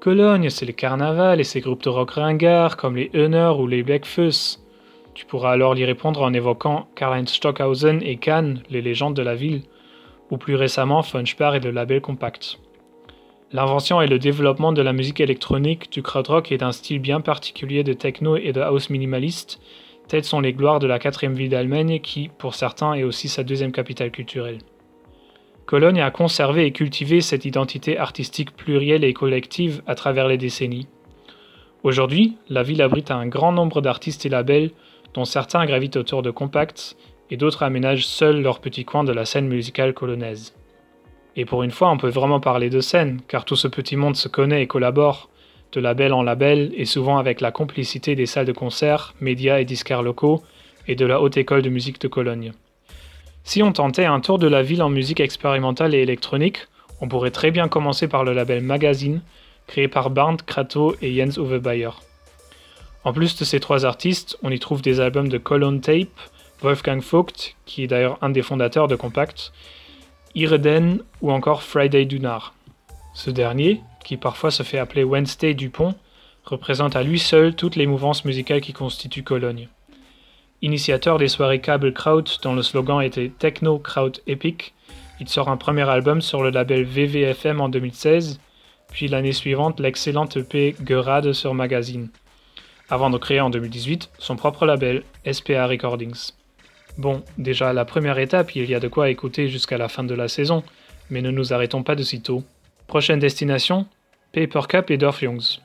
Cologne, 0.00 0.48
c'est 0.48 0.64
le 0.64 0.72
carnaval 0.72 1.40
et 1.40 1.44
ses 1.44 1.60
groupes 1.60 1.82
de 1.82 1.90
rock 1.90 2.12
ringards 2.12 2.78
comme 2.78 2.96
les 2.96 3.10
Hönner 3.14 3.52
ou 3.58 3.66
les 3.66 3.82
Blackfuss. 3.82 4.61
Tu 5.14 5.26
pourras 5.26 5.52
alors 5.52 5.76
y 5.76 5.84
répondre 5.84 6.22
en 6.22 6.32
évoquant 6.32 6.86
Karl-Heinz 6.94 7.28
Stockhausen 7.28 8.02
et 8.02 8.16
Cannes, 8.16 8.62
les 8.70 8.80
légendes 8.80 9.14
de 9.14 9.22
la 9.22 9.34
ville, 9.34 9.62
ou 10.30 10.38
plus 10.38 10.54
récemment 10.54 11.02
Funchbar 11.02 11.54
et 11.54 11.60
le 11.60 11.70
label 11.70 12.00
Compact. 12.00 12.58
L'invention 13.52 14.00
et 14.00 14.06
le 14.06 14.18
développement 14.18 14.72
de 14.72 14.80
la 14.80 14.94
musique 14.94 15.20
électronique, 15.20 15.92
du 15.92 16.02
krautrock 16.02 16.50
et 16.50 16.56
d'un 16.56 16.72
style 16.72 17.00
bien 17.00 17.20
particulier 17.20 17.84
de 17.84 17.92
techno 17.92 18.36
et 18.36 18.52
de 18.52 18.62
house 18.62 18.88
minimaliste, 18.88 19.60
telles 20.08 20.24
sont 20.24 20.40
les 20.40 20.54
gloires 20.54 20.78
de 20.78 20.86
la 20.86 20.98
quatrième 20.98 21.34
ville 21.34 21.50
d'Allemagne 21.50 22.00
qui, 22.00 22.30
pour 22.38 22.54
certains, 22.54 22.94
est 22.94 23.02
aussi 23.02 23.28
sa 23.28 23.44
deuxième 23.44 23.72
capitale 23.72 24.10
culturelle. 24.10 24.58
Cologne 25.66 26.00
a 26.00 26.10
conservé 26.10 26.64
et 26.64 26.72
cultivé 26.72 27.20
cette 27.20 27.44
identité 27.44 27.98
artistique 27.98 28.56
plurielle 28.56 29.04
et 29.04 29.12
collective 29.12 29.82
à 29.86 29.94
travers 29.94 30.28
les 30.28 30.38
décennies. 30.38 30.88
Aujourd'hui, 31.82 32.36
la 32.48 32.62
ville 32.62 32.80
abrite 32.80 33.10
un 33.10 33.26
grand 33.26 33.52
nombre 33.52 33.80
d'artistes 33.82 34.24
et 34.24 34.28
labels, 34.30 34.70
dont 35.14 35.24
certains 35.24 35.66
gravitent 35.66 35.96
autour 35.96 36.22
de 36.22 36.30
Compact 36.30 36.96
et 37.30 37.36
d'autres 37.36 37.62
aménagent 37.62 38.06
seuls 38.06 38.42
leur 38.42 38.60
petit 38.60 38.84
coin 38.84 39.04
de 39.04 39.12
la 39.12 39.24
scène 39.24 39.48
musicale 39.48 39.94
colonnaise. 39.94 40.54
Et 41.36 41.44
pour 41.44 41.62
une 41.62 41.70
fois, 41.70 41.90
on 41.90 41.96
peut 41.96 42.10
vraiment 42.10 42.40
parler 42.40 42.68
de 42.68 42.80
scène, 42.80 43.20
car 43.26 43.44
tout 43.44 43.56
ce 43.56 43.68
petit 43.68 43.96
monde 43.96 44.16
se 44.16 44.28
connaît 44.28 44.62
et 44.62 44.66
collabore, 44.66 45.30
de 45.72 45.80
label 45.80 46.12
en 46.12 46.22
label, 46.22 46.72
et 46.76 46.84
souvent 46.84 47.16
avec 47.16 47.40
la 47.40 47.50
complicité 47.50 48.14
des 48.14 48.26
salles 48.26 48.46
de 48.46 48.52
concert, 48.52 49.14
médias 49.20 49.58
et 49.58 49.64
disquaires 49.64 50.02
locaux, 50.02 50.42
et 50.86 50.94
de 50.94 51.06
la 51.06 51.20
Haute 51.20 51.38
École 51.38 51.62
de 51.62 51.70
musique 51.70 52.00
de 52.00 52.08
Cologne. 52.08 52.52
Si 53.44 53.62
on 53.62 53.72
tentait 53.72 54.04
un 54.04 54.20
tour 54.20 54.38
de 54.38 54.46
la 54.46 54.62
ville 54.62 54.82
en 54.82 54.90
musique 54.90 55.20
expérimentale 55.20 55.94
et 55.94 56.02
électronique, 56.02 56.66
on 57.00 57.08
pourrait 57.08 57.30
très 57.30 57.50
bien 57.50 57.68
commencer 57.68 58.08
par 58.08 58.24
le 58.24 58.32
label 58.32 58.62
Magazine, 58.62 59.22
créé 59.66 59.88
par 59.88 60.10
Bernd 60.10 60.42
Krato 60.42 60.94
et 61.00 61.14
Jens 61.14 61.38
Uwe. 61.38 62.11
En 63.04 63.12
plus 63.12 63.36
de 63.36 63.44
ces 63.44 63.58
trois 63.58 63.84
artistes, 63.84 64.38
on 64.42 64.50
y 64.50 64.58
trouve 64.60 64.80
des 64.80 65.00
albums 65.00 65.28
de 65.28 65.38
Cologne 65.38 65.80
Tape, 65.80 66.20
Wolfgang 66.60 67.00
Vogt, 67.00 67.56
qui 67.66 67.82
est 67.82 67.88
d'ailleurs 67.88 68.18
un 68.22 68.30
des 68.30 68.42
fondateurs 68.42 68.86
de 68.86 68.94
Compact, 68.94 69.52
Ireden 70.34 71.02
ou 71.20 71.32
encore 71.32 71.62
Friday 71.62 72.04
Dunar. 72.04 72.54
Ce 73.14 73.30
dernier, 73.30 73.80
qui 74.04 74.16
parfois 74.16 74.50
se 74.50 74.62
fait 74.62 74.78
appeler 74.78 75.02
Wednesday 75.02 75.54
Dupont, 75.54 75.94
représente 76.44 76.94
à 76.94 77.02
lui 77.02 77.18
seul 77.18 77.54
toutes 77.54 77.76
les 77.76 77.86
mouvances 77.86 78.24
musicales 78.24 78.60
qui 78.60 78.72
constituent 78.72 79.24
Cologne. 79.24 79.68
Initiateur 80.62 81.18
des 81.18 81.28
soirées 81.28 81.60
Cable 81.60 81.92
Kraut 81.92 82.22
dont 82.42 82.54
le 82.54 82.62
slogan 82.62 83.02
était 83.02 83.32
Techno 83.36 83.78
Kraut 83.78 84.12
Epic, 84.28 84.74
il 85.18 85.28
sort 85.28 85.48
un 85.48 85.56
premier 85.56 85.88
album 85.88 86.20
sur 86.20 86.42
le 86.42 86.50
label 86.50 86.84
VVFM 86.84 87.60
en 87.60 87.68
2016, 87.68 88.40
puis 88.90 89.08
l'année 89.08 89.32
suivante 89.32 89.80
l'excellente 89.80 90.36
EP 90.36 90.74
Gerade 90.80 91.32
sur 91.32 91.54
Magazine, 91.54 92.08
avant 92.90 93.10
de 93.10 93.18
créer 93.18 93.40
en 93.40 93.50
2018 93.50 94.10
son 94.18 94.36
propre 94.36 94.66
label, 94.66 95.02
SPA 95.30 95.66
Recordings. 95.66 96.32
Bon, 96.98 97.22
déjà 97.38 97.72
la 97.72 97.84
première 97.84 98.18
étape, 98.18 98.54
il 98.54 98.68
y 98.68 98.74
a 98.74 98.80
de 98.80 98.88
quoi 98.88 99.10
écouter 99.10 99.48
jusqu'à 99.48 99.78
la 99.78 99.88
fin 99.88 100.04
de 100.04 100.14
la 100.14 100.28
saison, 100.28 100.62
mais 101.10 101.22
ne 101.22 101.30
nous 101.30 101.52
arrêtons 101.52 101.82
pas 101.82 101.94
de 101.94 102.02
sitôt. 102.02 102.42
Prochaine 102.86 103.18
destination, 103.18 103.86
Paper 104.32 104.62
Cup 104.68 104.90
et 104.90 104.98
Dorf 104.98 105.22
Youngs. 105.22 105.60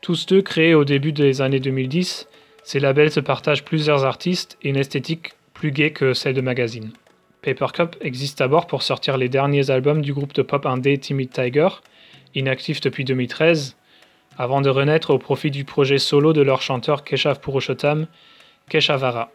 Tous 0.00 0.26
deux 0.26 0.42
créés 0.42 0.74
au 0.74 0.84
début 0.84 1.12
des 1.12 1.40
années 1.40 1.60
2010, 1.60 2.28
ces 2.62 2.80
labels 2.80 3.10
se 3.10 3.20
partagent 3.20 3.64
plusieurs 3.64 4.04
artistes 4.04 4.56
et 4.62 4.68
une 4.68 4.76
esthétique 4.76 5.32
plus 5.54 5.72
gaie 5.72 5.90
que 5.90 6.14
celle 6.14 6.34
de 6.34 6.40
magazine. 6.40 6.92
Paper 7.42 7.66
Cup 7.72 7.96
existe 8.00 8.38
d'abord 8.40 8.66
pour 8.66 8.82
sortir 8.82 9.16
les 9.16 9.28
derniers 9.28 9.70
albums 9.70 10.02
du 10.02 10.12
groupe 10.12 10.34
de 10.34 10.42
pop 10.42 10.66
indé 10.66 10.98
Timid 10.98 11.30
Tiger, 11.30 11.68
inactif 12.34 12.80
depuis 12.80 13.04
2013, 13.04 13.76
avant 14.38 14.60
de 14.60 14.68
renaître 14.68 15.10
au 15.10 15.18
profit 15.18 15.50
du 15.50 15.64
projet 15.64 15.98
solo 15.98 16.32
de 16.32 16.42
leur 16.42 16.62
chanteur 16.62 17.04
Keshav 17.04 17.40
Purushottam, 17.40 18.06
Keshavara. 18.68 19.30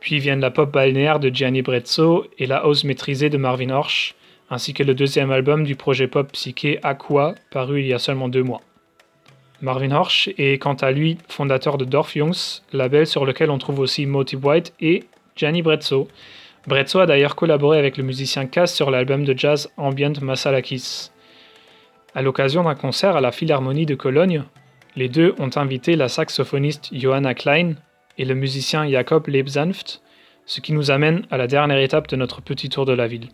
Puis 0.00 0.18
viennent 0.18 0.40
la 0.40 0.50
pop 0.50 0.70
balnéaire 0.70 1.18
de 1.18 1.28
Gianni 1.28 1.62
Brezzo 1.62 2.26
et 2.38 2.46
la 2.46 2.58
house 2.58 2.84
maîtrisée 2.84 3.30
de 3.30 3.38
Marvin 3.38 3.70
Horsch, 3.70 4.14
ainsi 4.50 4.74
que 4.74 4.82
le 4.82 4.94
deuxième 4.94 5.30
album 5.30 5.64
du 5.64 5.74
projet 5.74 6.06
pop 6.06 6.30
psyché 6.32 6.78
Aqua, 6.82 7.34
paru 7.50 7.80
il 7.80 7.86
y 7.86 7.94
a 7.94 7.98
seulement 7.98 8.28
deux 8.28 8.42
mois. 8.42 8.60
Marvin 9.62 9.90
Horsch 9.90 10.28
est 10.36 10.60
quant 10.60 10.74
à 10.74 10.92
lui 10.92 11.18
fondateur 11.28 11.78
de 11.78 11.84
Dorf 11.84 12.12
Jungs, 12.12 12.60
label 12.72 13.06
sur 13.06 13.24
lequel 13.24 13.50
on 13.50 13.58
trouve 13.58 13.80
aussi 13.80 14.04
Motive 14.04 14.44
White 14.44 14.74
et 14.80 15.04
Gianni 15.34 15.62
Brezzo. 15.62 16.08
Brezzo 16.66 16.98
a 16.98 17.06
d'ailleurs 17.06 17.36
collaboré 17.36 17.78
avec 17.78 17.96
le 17.96 18.04
musicien 18.04 18.46
Cass 18.46 18.74
sur 18.74 18.90
l'album 18.90 19.24
de 19.24 19.36
jazz 19.36 19.70
ambient 19.76 20.20
Masalakis. 20.20 21.10
À 22.16 22.22
l'occasion 22.22 22.62
d'un 22.62 22.74
concert 22.74 23.14
à 23.14 23.20
la 23.20 23.30
Philharmonie 23.30 23.84
de 23.84 23.94
Cologne, 23.94 24.44
les 24.96 25.10
deux 25.10 25.34
ont 25.38 25.50
invité 25.54 25.96
la 25.96 26.08
saxophoniste 26.08 26.88
Johanna 26.90 27.34
Klein 27.34 27.74
et 28.16 28.24
le 28.24 28.34
musicien 28.34 28.88
Jakob 28.88 29.26
Lebsanft, 29.26 30.00
ce 30.46 30.62
qui 30.62 30.72
nous 30.72 30.90
amène 30.90 31.26
à 31.30 31.36
la 31.36 31.46
dernière 31.46 31.76
étape 31.76 32.08
de 32.08 32.16
notre 32.16 32.40
petit 32.40 32.70
tour 32.70 32.86
de 32.86 32.94
la 32.94 33.06
ville. 33.06 33.28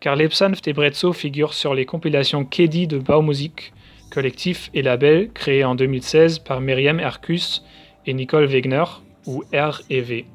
Car 0.00 0.16
Lebsanft 0.16 0.66
et 0.66 0.72
Brezzo 0.72 1.12
figurent 1.12 1.54
sur 1.54 1.72
les 1.72 1.86
compilations 1.86 2.44
Kedi 2.44 2.88
de 2.88 2.98
Baumusik, 2.98 3.72
collectif 4.10 4.68
et 4.74 4.82
label 4.82 5.30
créé 5.32 5.62
en 5.62 5.76
2016 5.76 6.40
par 6.40 6.60
Myriam 6.60 6.98
Hercus 6.98 7.64
et 8.06 8.12
Nicole 8.12 8.46
Wegner, 8.46 8.86
ou 9.28 9.44
R 9.54 9.82
et 9.88 10.00
V. 10.00 10.26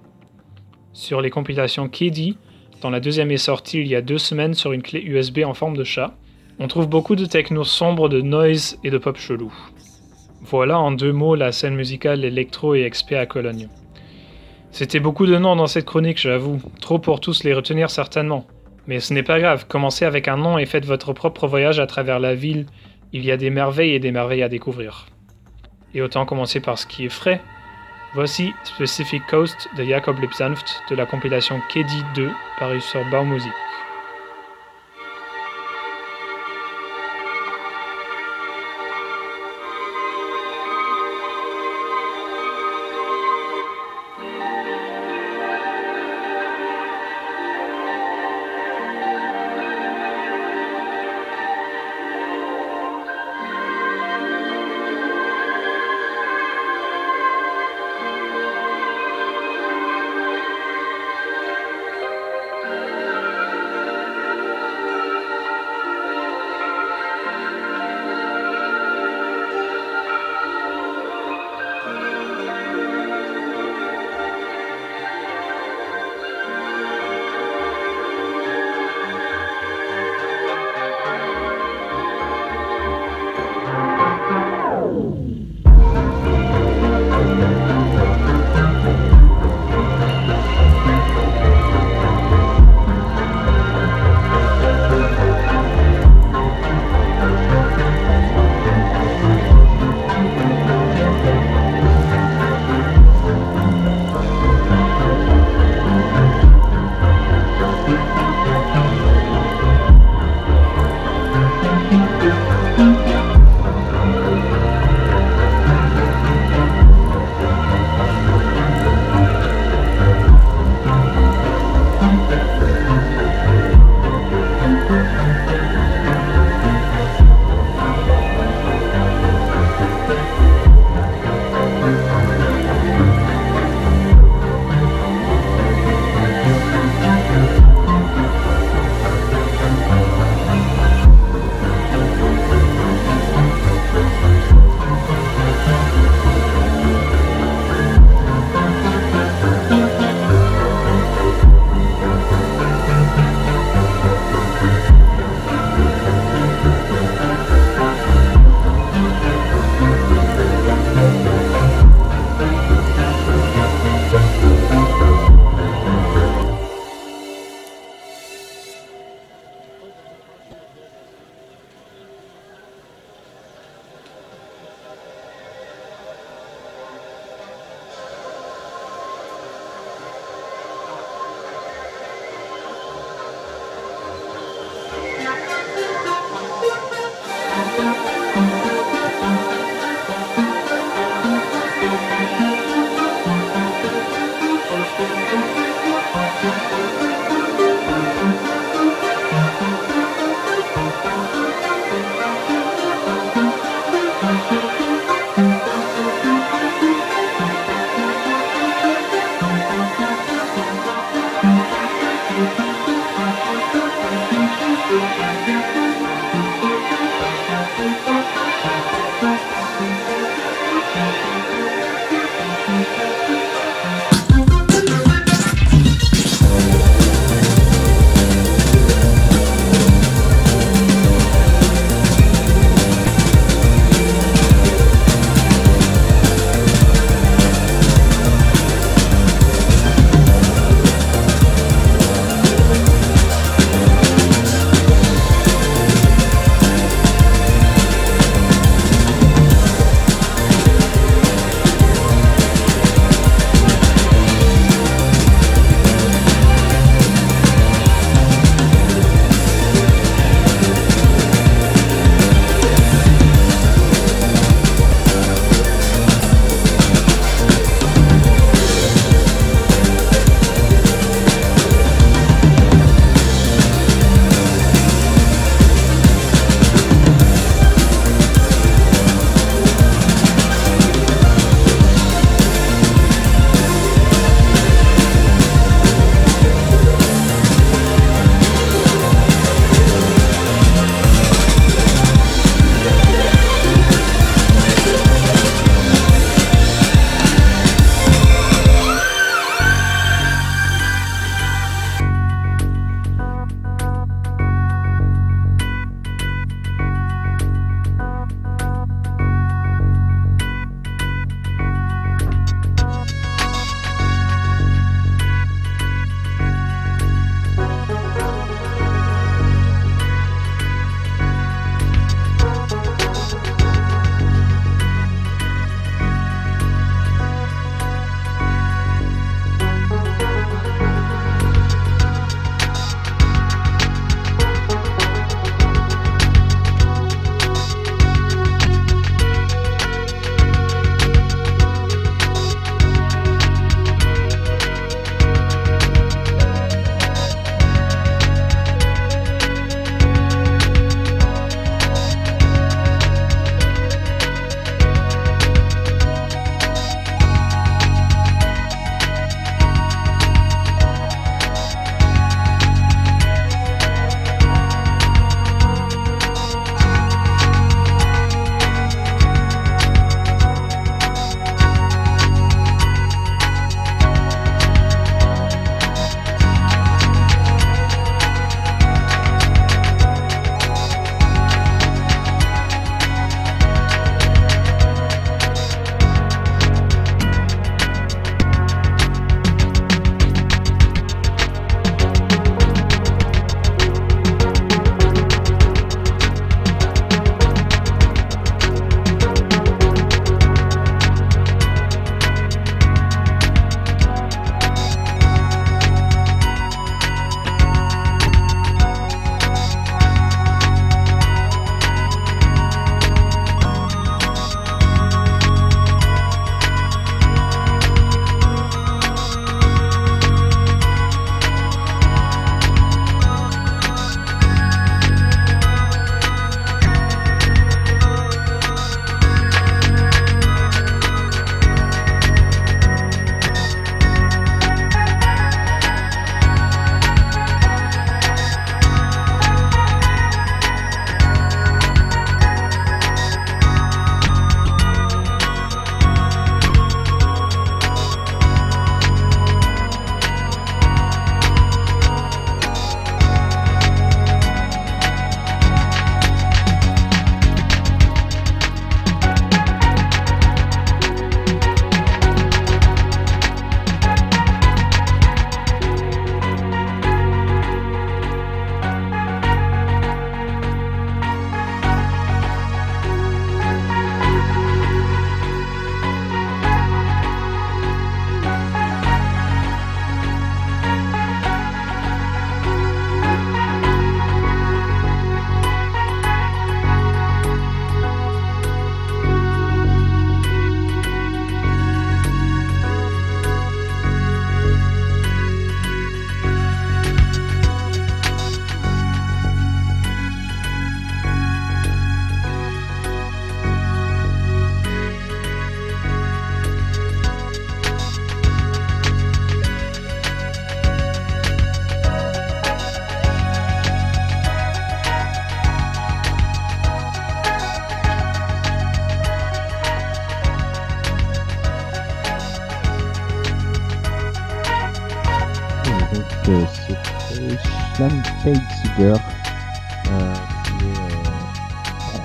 Sur 0.94 1.20
les 1.20 1.30
compilations 1.30 1.90
Kedi, 1.90 2.38
dont 2.82 2.90
la 2.90 3.02
deuxième 3.02 3.32
est 3.32 3.36
sortie 3.36 3.82
il 3.82 3.88
y 3.88 3.96
a 3.96 4.02
deux 4.02 4.18
semaines 4.18 4.54
sur 4.54 4.72
une 4.72 4.82
clé 4.82 5.02
USB 5.02 5.40
en 5.44 5.54
forme 5.54 5.76
de 5.76 5.84
chat, 5.84 6.16
on 6.60 6.68
trouve 6.68 6.88
beaucoup 6.88 7.16
de 7.16 7.26
techno 7.26 7.64
sombre, 7.64 8.10
de 8.10 8.22
noise 8.22 8.80
et 8.84 8.90
de 8.90 8.98
pop 8.98 9.18
chelou. 9.18 9.54
Voilà 10.42 10.80
en 10.80 10.92
deux 10.92 11.12
mots 11.12 11.36
la 11.36 11.52
scène 11.52 11.76
musicale 11.76 12.26
électro 12.26 12.74
et 12.74 12.90
XP 12.90 13.14
à 13.14 13.26
Cologne. 13.26 13.70
C'était 14.72 15.00
beaucoup 15.00 15.26
de 15.26 15.38
noms 15.38 15.56
dans 15.56 15.68
cette 15.68 15.86
chronique, 15.86 16.20
j'avoue, 16.20 16.60
trop 16.82 17.00
pour 17.00 17.20
tous 17.20 17.44
les 17.44 17.54
retenir 17.54 17.90
certainement. 17.90 18.46
Mais 18.88 19.00
ce 19.00 19.14
n'est 19.14 19.24
pas 19.24 19.40
grave, 19.40 19.68
commencez 19.68 20.06
avec 20.06 20.28
un 20.28 20.38
nom 20.38 20.58
et 20.58 20.66
faites 20.66 20.86
votre 20.86 21.14
propre 21.14 21.48
voyage 21.48 21.80
à 21.80 21.88
travers 21.88 22.20
la 22.20 22.36
ville, 22.36 22.66
il 23.14 23.26
y 23.26 23.32
a 23.32 23.38
des 23.38 23.50
merveilles 23.50 23.94
et 23.94 24.00
des 24.00 24.12
merveilles 24.12 24.44
à 24.44 24.50
découvrir. 24.50 25.08
Et 25.94 26.02
autant 26.02 26.26
commencer 26.26 26.60
par 26.60 26.78
ce 26.78 26.88
qui 26.88 27.06
est 27.06 27.10
frais. 27.10 27.42
Voici 28.14 28.54
Specific 28.64 29.22
Coast 29.28 29.68
de 29.78 29.84
Jakob 29.84 30.20
Lipsanft 30.20 30.82
de 30.90 30.96
la 30.96 31.06
compilation 31.06 31.60
Kedi 31.70 32.04
2 32.16 32.30
parue 32.60 32.82
sur 32.82 33.04
Baumusic. 33.10 33.52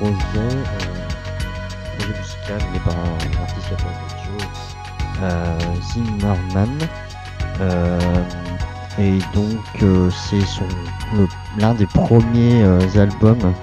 Projet, 0.03 0.17
euh, 0.37 1.99
projet 1.99 2.19
musical 2.19 2.59
mené 2.69 2.81
par 2.85 2.95
un, 2.95 3.43
artiste 3.43 3.63
qui 3.63 3.71
s'appelle 3.71 3.87
Joe 4.25 4.49
euh, 5.23 5.59
Zimmerman. 5.81 6.79
Euh, 7.61 8.25
et 8.99 9.19
donc 9.33 9.61
euh, 9.83 10.11
c'est 10.11 10.41
son 10.41 10.65
l'un 11.59 11.75
des 11.75 11.87
premiers 11.87 12.65
albums 12.99 13.55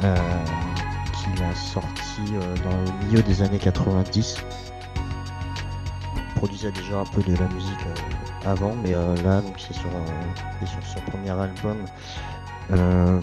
qu'il 0.00 1.42
a 1.42 1.54
sorti 1.54 2.22
dans 2.62 2.92
le 2.92 3.06
milieu 3.06 3.22
des 3.22 3.42
années 3.42 3.58
90. 3.58 4.36
Il 6.16 6.34
produisait 6.34 6.70
déjà 6.70 7.00
un 7.00 7.04
peu 7.04 7.22
de 7.22 7.36
la 7.36 7.48
musique 7.48 7.86
avant, 8.46 8.74
mais 8.84 8.92
là 8.92 9.42
c'est 9.56 9.74
sur, 9.74 9.90
son 10.84 11.00
premier 11.10 11.30
album 11.30 11.78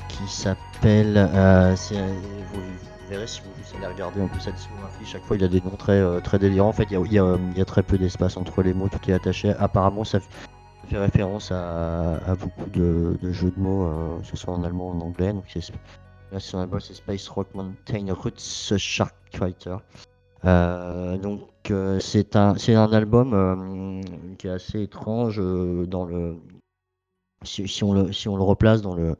qui 0.10 0.28
s'appelle. 0.28 0.65
Euh, 0.84 1.76
c'est- 1.76 1.96
vous, 1.96 2.62
verrez 3.10 3.28
si 3.28 3.42
vous 3.42 3.78
allez 3.78 3.88
regarder 3.94 4.22
un 4.22 4.28
peu 4.28 4.40
sa 4.40 4.52
discographie, 4.52 5.06
chaque 5.06 5.24
fois 5.24 5.36
il 5.38 5.44
a 5.44 5.48
des 5.48 5.62
noms 5.62 5.76
très, 5.78 6.00
euh, 6.00 6.20
très 6.20 6.40
délirants. 6.40 6.70
En 6.70 6.74
fait, 6.74 6.88
il 6.90 6.94
y 6.94 7.20
a, 7.20 7.38
y 7.56 7.60
y 7.60 7.66
très 7.66 7.84
peu 7.84 7.98
d'espace 7.98 8.38
entre 8.38 8.62
les 8.64 8.74
mots, 8.74 8.90
tout 8.90 9.10
est 9.10 9.14
attaché. 9.14 9.54
Apparemment, 9.60 10.04
ça 10.04 10.20
fait 10.88 10.98
référence 10.98 11.52
à, 11.52 12.36
beaucoup 12.40 12.70
de, 12.70 13.18
jeux 13.32 13.52
de 13.52 13.60
mots, 13.60 13.86
euh, 13.86 14.20
que 14.20 14.28
ce 14.28 14.38
soit 14.38 14.54
en 14.54 14.64
allemand 14.64 14.90
ou 14.90 14.98
en 14.98 15.02
anglais. 15.02 15.34
Donc 15.34 15.46
Là, 16.32 16.40
album, 16.60 16.80
c'est 16.80 16.94
Space 16.94 17.28
Rock 17.30 17.48
Mountain 17.54 18.14
Roots 18.14 18.78
Shark 18.78 19.16
Fighter. 19.34 19.78
Euh, 20.44 21.18
donc, 21.18 21.42
euh, 21.72 22.00
c'est 22.00 22.36
un, 22.36 22.56
album 22.92 23.34
euh, 23.34 24.02
qui 24.38 24.48
est 24.48 24.52
assez 24.52 24.82
étrange 24.82 25.40
euh, 25.40 25.86
dans 25.86 26.06
le. 26.06 26.38
Si 27.44 27.84
on 27.84 27.94
le, 27.94 28.12
si 28.12 28.28
on 28.28 28.38
le 28.38 28.44
replace 28.44 28.82
dans 28.82 28.96
le, 28.96 29.16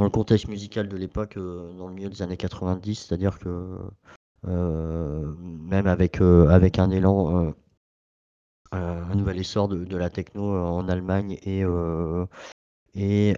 dans 0.00 0.04
le 0.04 0.10
contexte 0.10 0.48
musical 0.48 0.88
de 0.88 0.96
l'époque, 0.96 1.36
euh, 1.36 1.74
dans 1.74 1.86
le 1.86 1.92
milieu 1.92 2.08
des 2.08 2.22
années 2.22 2.38
90, 2.38 2.94
c'est-à-dire 2.94 3.38
que 3.38 3.76
euh, 4.48 5.34
même 5.38 5.86
avec, 5.86 6.22
euh, 6.22 6.48
avec 6.48 6.78
un 6.78 6.90
élan, 6.90 7.52
un 8.72 9.14
nouvel 9.14 9.38
essor 9.38 9.68
de, 9.68 9.84
de 9.84 9.96
la 9.98 10.08
techno 10.08 10.56
en 10.56 10.88
Allemagne 10.88 11.38
et, 11.42 11.64
et 12.94 13.34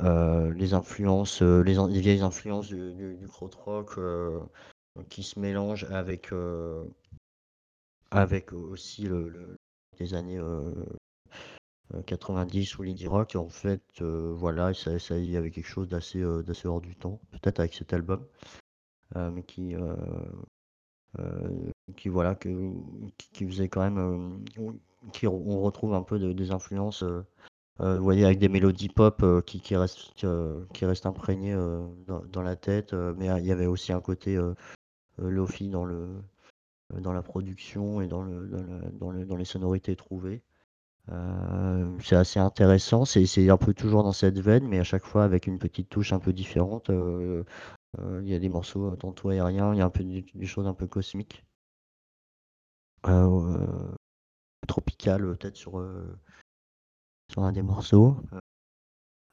les 0.55 0.75
influences, 0.75 1.43
les, 1.43 1.75
les 1.75 2.01
vieilles 2.01 2.21
influences 2.23 2.69
du, 2.69 2.93
du, 2.95 3.19
euh, 3.99 4.39
qui 5.09 5.25
se 5.25 5.41
mélangent 5.41 5.89
avec, 5.91 6.31
avec 8.13 8.53
aussi 8.53 9.03
le- 9.03 9.57
les 9.99 10.15
années 10.15 10.39
euh, 11.95 11.99
euh, 11.99 12.03
90 12.03 12.79
ou 12.79 12.83
l'indie 12.83 13.07
rock. 13.07 13.37
En 13.37 13.49
fait, 13.49 13.83
euh, 14.01 14.33
voilà, 14.37 14.73
ça, 14.75 14.93
il 15.19 15.31
y 15.31 15.37
avait 15.37 15.51
quelque 15.51 15.67
chose 15.67 15.89
d'assez 15.89 16.21
euh, 16.21 16.43
d'assez 16.43 16.69
hors 16.69 16.81
du 16.81 16.97
temps, 16.97 17.21
peut-être 17.33 17.61
avec 17.61 17.75
cet 17.75 17.93
album, 17.93 18.27
euh, 19.17 19.31
mais 19.31 19.43
qui, 19.43 19.75
qui 21.97 22.09
voilà, 22.09 22.35
qui, 22.35 22.49
qui 23.33 23.47
faisait 23.47 23.69
quand 23.69 23.83
même, 23.83 24.45
qui 25.13 25.27
on 25.27 25.61
retrouve 25.61 25.95
un 25.95 26.03
peu 26.03 26.19
de- 26.19 26.33
des 26.33 26.51
influences. 26.51 27.03
vous 27.79 28.03
voyez, 28.03 28.25
avec 28.25 28.39
des 28.39 28.49
mélodies 28.49 28.89
pop 28.89 29.25
qui, 29.47 29.61
qui 29.61 29.77
restent, 29.77 30.15
qui 30.73 30.85
restent 30.87 31.07
imprégnées 31.07 31.57
dans, 32.07 32.43
la 32.43 32.57
tête, 32.57 32.93
mais 32.95 33.27
il 33.27 33.47
y 33.47 33.53
avait 33.53 33.67
aussi 33.67 33.93
un 33.93 34.01
côté 34.01 34.39
lofi 35.19 35.69
dans, 35.69 35.85
le, 35.85 36.09
dans 37.01 37.13
la 37.13 37.23
production 37.23 38.01
et 38.01 38.07
dans, 38.09 38.23
le- 38.23 38.49
dans, 38.93 39.11
le- 39.11 39.27
dans 39.27 39.37
les 39.37 39.45
sonorités 39.45 39.97
trouvées. 39.97 40.43
Euh, 41.11 41.99
c'est 42.01 42.17
assez 42.17 42.39
intéressant, 42.39 43.05
c'est 43.05 43.51
un 43.51 43.57
peu 43.57 43.75
toujours 43.75 44.03
dans 44.05 44.13
cette 44.13 44.39
veine, 44.39 44.67
mais 44.69 44.79
à 44.79 44.85
chaque 44.85 45.05
fois 45.05 45.25
avec 45.25 45.47
une 45.47 45.59
petite 45.59 45.89
touche 45.89 46.13
un 46.13 46.19
peu 46.21 46.33
différente. 46.33 46.91
euh, 46.91 47.45
euh, 48.01 48.21
Il 48.25 48.31
y 48.31 48.35
a 48.35 48.39
des 48.39 48.49
morceaux 48.49 48.95
tantôt 48.97 49.31
aériens, 49.31 49.75
il 49.75 49.79
y 49.79 49.83
a 49.83 49.87
un 49.87 49.91
peu 49.91 50.05
des, 50.05 50.25
des 50.35 50.47
choses 50.47 50.67
un 50.67 50.75
peu 50.75 50.87
cosmiques. 50.87 51.45
Euh, 53.07 53.93
tropicales 54.67 55.37
peut-être 55.37 55.57
sur, 55.57 55.81
sur 57.31 57.43
un 57.43 57.53
des 57.53 57.63
morceaux. 57.63 58.17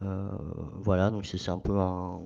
Voilà, 0.01 1.11
donc 1.11 1.25
c'est 1.25 1.49
un 1.49 1.59
peu 1.59 1.77
un, 1.79 2.19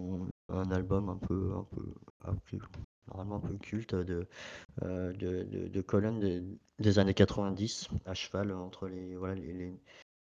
album 0.71 1.09
un 1.09 1.17
peu, 1.17 1.53
un 1.55 2.35
peu- 2.35 2.59
normalement 3.07 3.35
un 3.35 3.39
peu 3.39 3.57
culte 3.57 3.95
de, 3.95 4.27
euh, 4.83 5.11
de, 5.13 5.43
de, 5.43 5.67
de 5.67 5.81
Colin 5.81 6.17
des, 6.19 6.41
des 6.79 6.99
années 6.99 7.13
90, 7.13 7.89
à 8.05 8.13
cheval 8.13 8.51
entre 8.53 8.87
les, 8.87 9.15
voilà, 9.15 9.35
les, 9.35 9.53
les, 9.53 9.73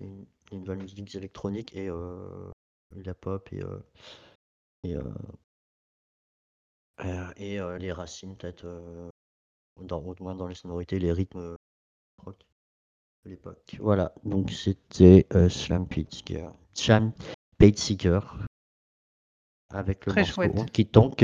les- 0.01 0.27
les 0.51 0.59
nouvelles 0.59 0.79
musiques 0.79 1.15
électroniques 1.15 1.77
et 1.77 1.89
euh, 1.89 2.51
la 2.97 3.15
pop 3.15 3.49
et, 3.53 3.63
euh, 3.63 3.79
et, 7.37 7.55
et 7.57 7.79
les 7.79 7.93
racines 7.93 8.37
peut-être, 8.37 8.67
dans, 9.81 9.99
au 10.03 10.15
moins 10.21 10.35
dans 10.35 10.47
les 10.49 10.55
sonorités, 10.55 10.99
les 10.99 11.13
rythmes 11.13 11.55
rock 12.25 12.37
de 13.25 13.31
l'époque. 13.31 13.77
Voilà, 13.81 14.13
donc 14.25 14.51
c'était 14.51 15.27
Slam 15.49 15.87
Pete 15.87 16.13
Seeker. 16.15 16.53
Slam 16.75 17.13
Seeker. 17.77 18.39
Avec 19.73 20.07
le 20.07 20.13
Très 20.13 20.23
morceau 20.23 20.35
chouette. 20.35 20.73
qui 20.73 20.85
donc 20.85 21.23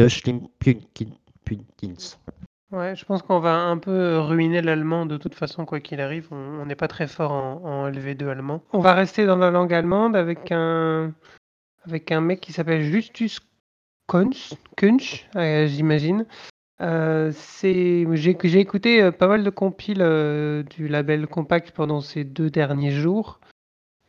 Ouais, 2.72 2.96
je 2.96 3.04
pense 3.04 3.22
qu'on 3.22 3.38
va 3.38 3.54
un 3.54 3.78
peu 3.78 4.18
ruiner 4.18 4.60
l'allemand 4.60 5.06
de 5.06 5.16
toute 5.16 5.34
façon, 5.34 5.64
quoi 5.64 5.80
qu'il 5.80 6.00
arrive. 6.00 6.28
On 6.32 6.66
n'est 6.66 6.74
pas 6.74 6.88
très 6.88 7.06
fort 7.06 7.32
en, 7.32 7.62
en 7.64 7.88
LV2 7.88 8.28
allemand. 8.28 8.62
On 8.72 8.80
va 8.80 8.94
rester 8.94 9.24
dans 9.24 9.36
la 9.36 9.50
langue 9.50 9.72
allemande 9.72 10.16
avec 10.16 10.50
un, 10.50 11.12
avec 11.84 12.10
un 12.10 12.20
mec 12.20 12.40
qui 12.40 12.52
s'appelle 12.52 12.82
Justus 12.82 13.40
Kunz, 14.08 14.54
Kunsch, 14.76 15.28
euh, 15.36 15.66
j'imagine. 15.66 16.26
Euh, 16.82 17.32
j'ai, 17.62 18.60
écouté 18.60 19.02
euh, 19.02 19.10
pas 19.10 19.28
mal 19.28 19.42
de 19.42 19.50
compiles 19.50 20.02
euh, 20.02 20.62
du 20.62 20.88
label 20.88 21.26
Compact 21.26 21.70
pendant 21.70 22.00
ces 22.00 22.24
deux 22.24 22.50
derniers 22.50 22.90
jours. 22.90 23.40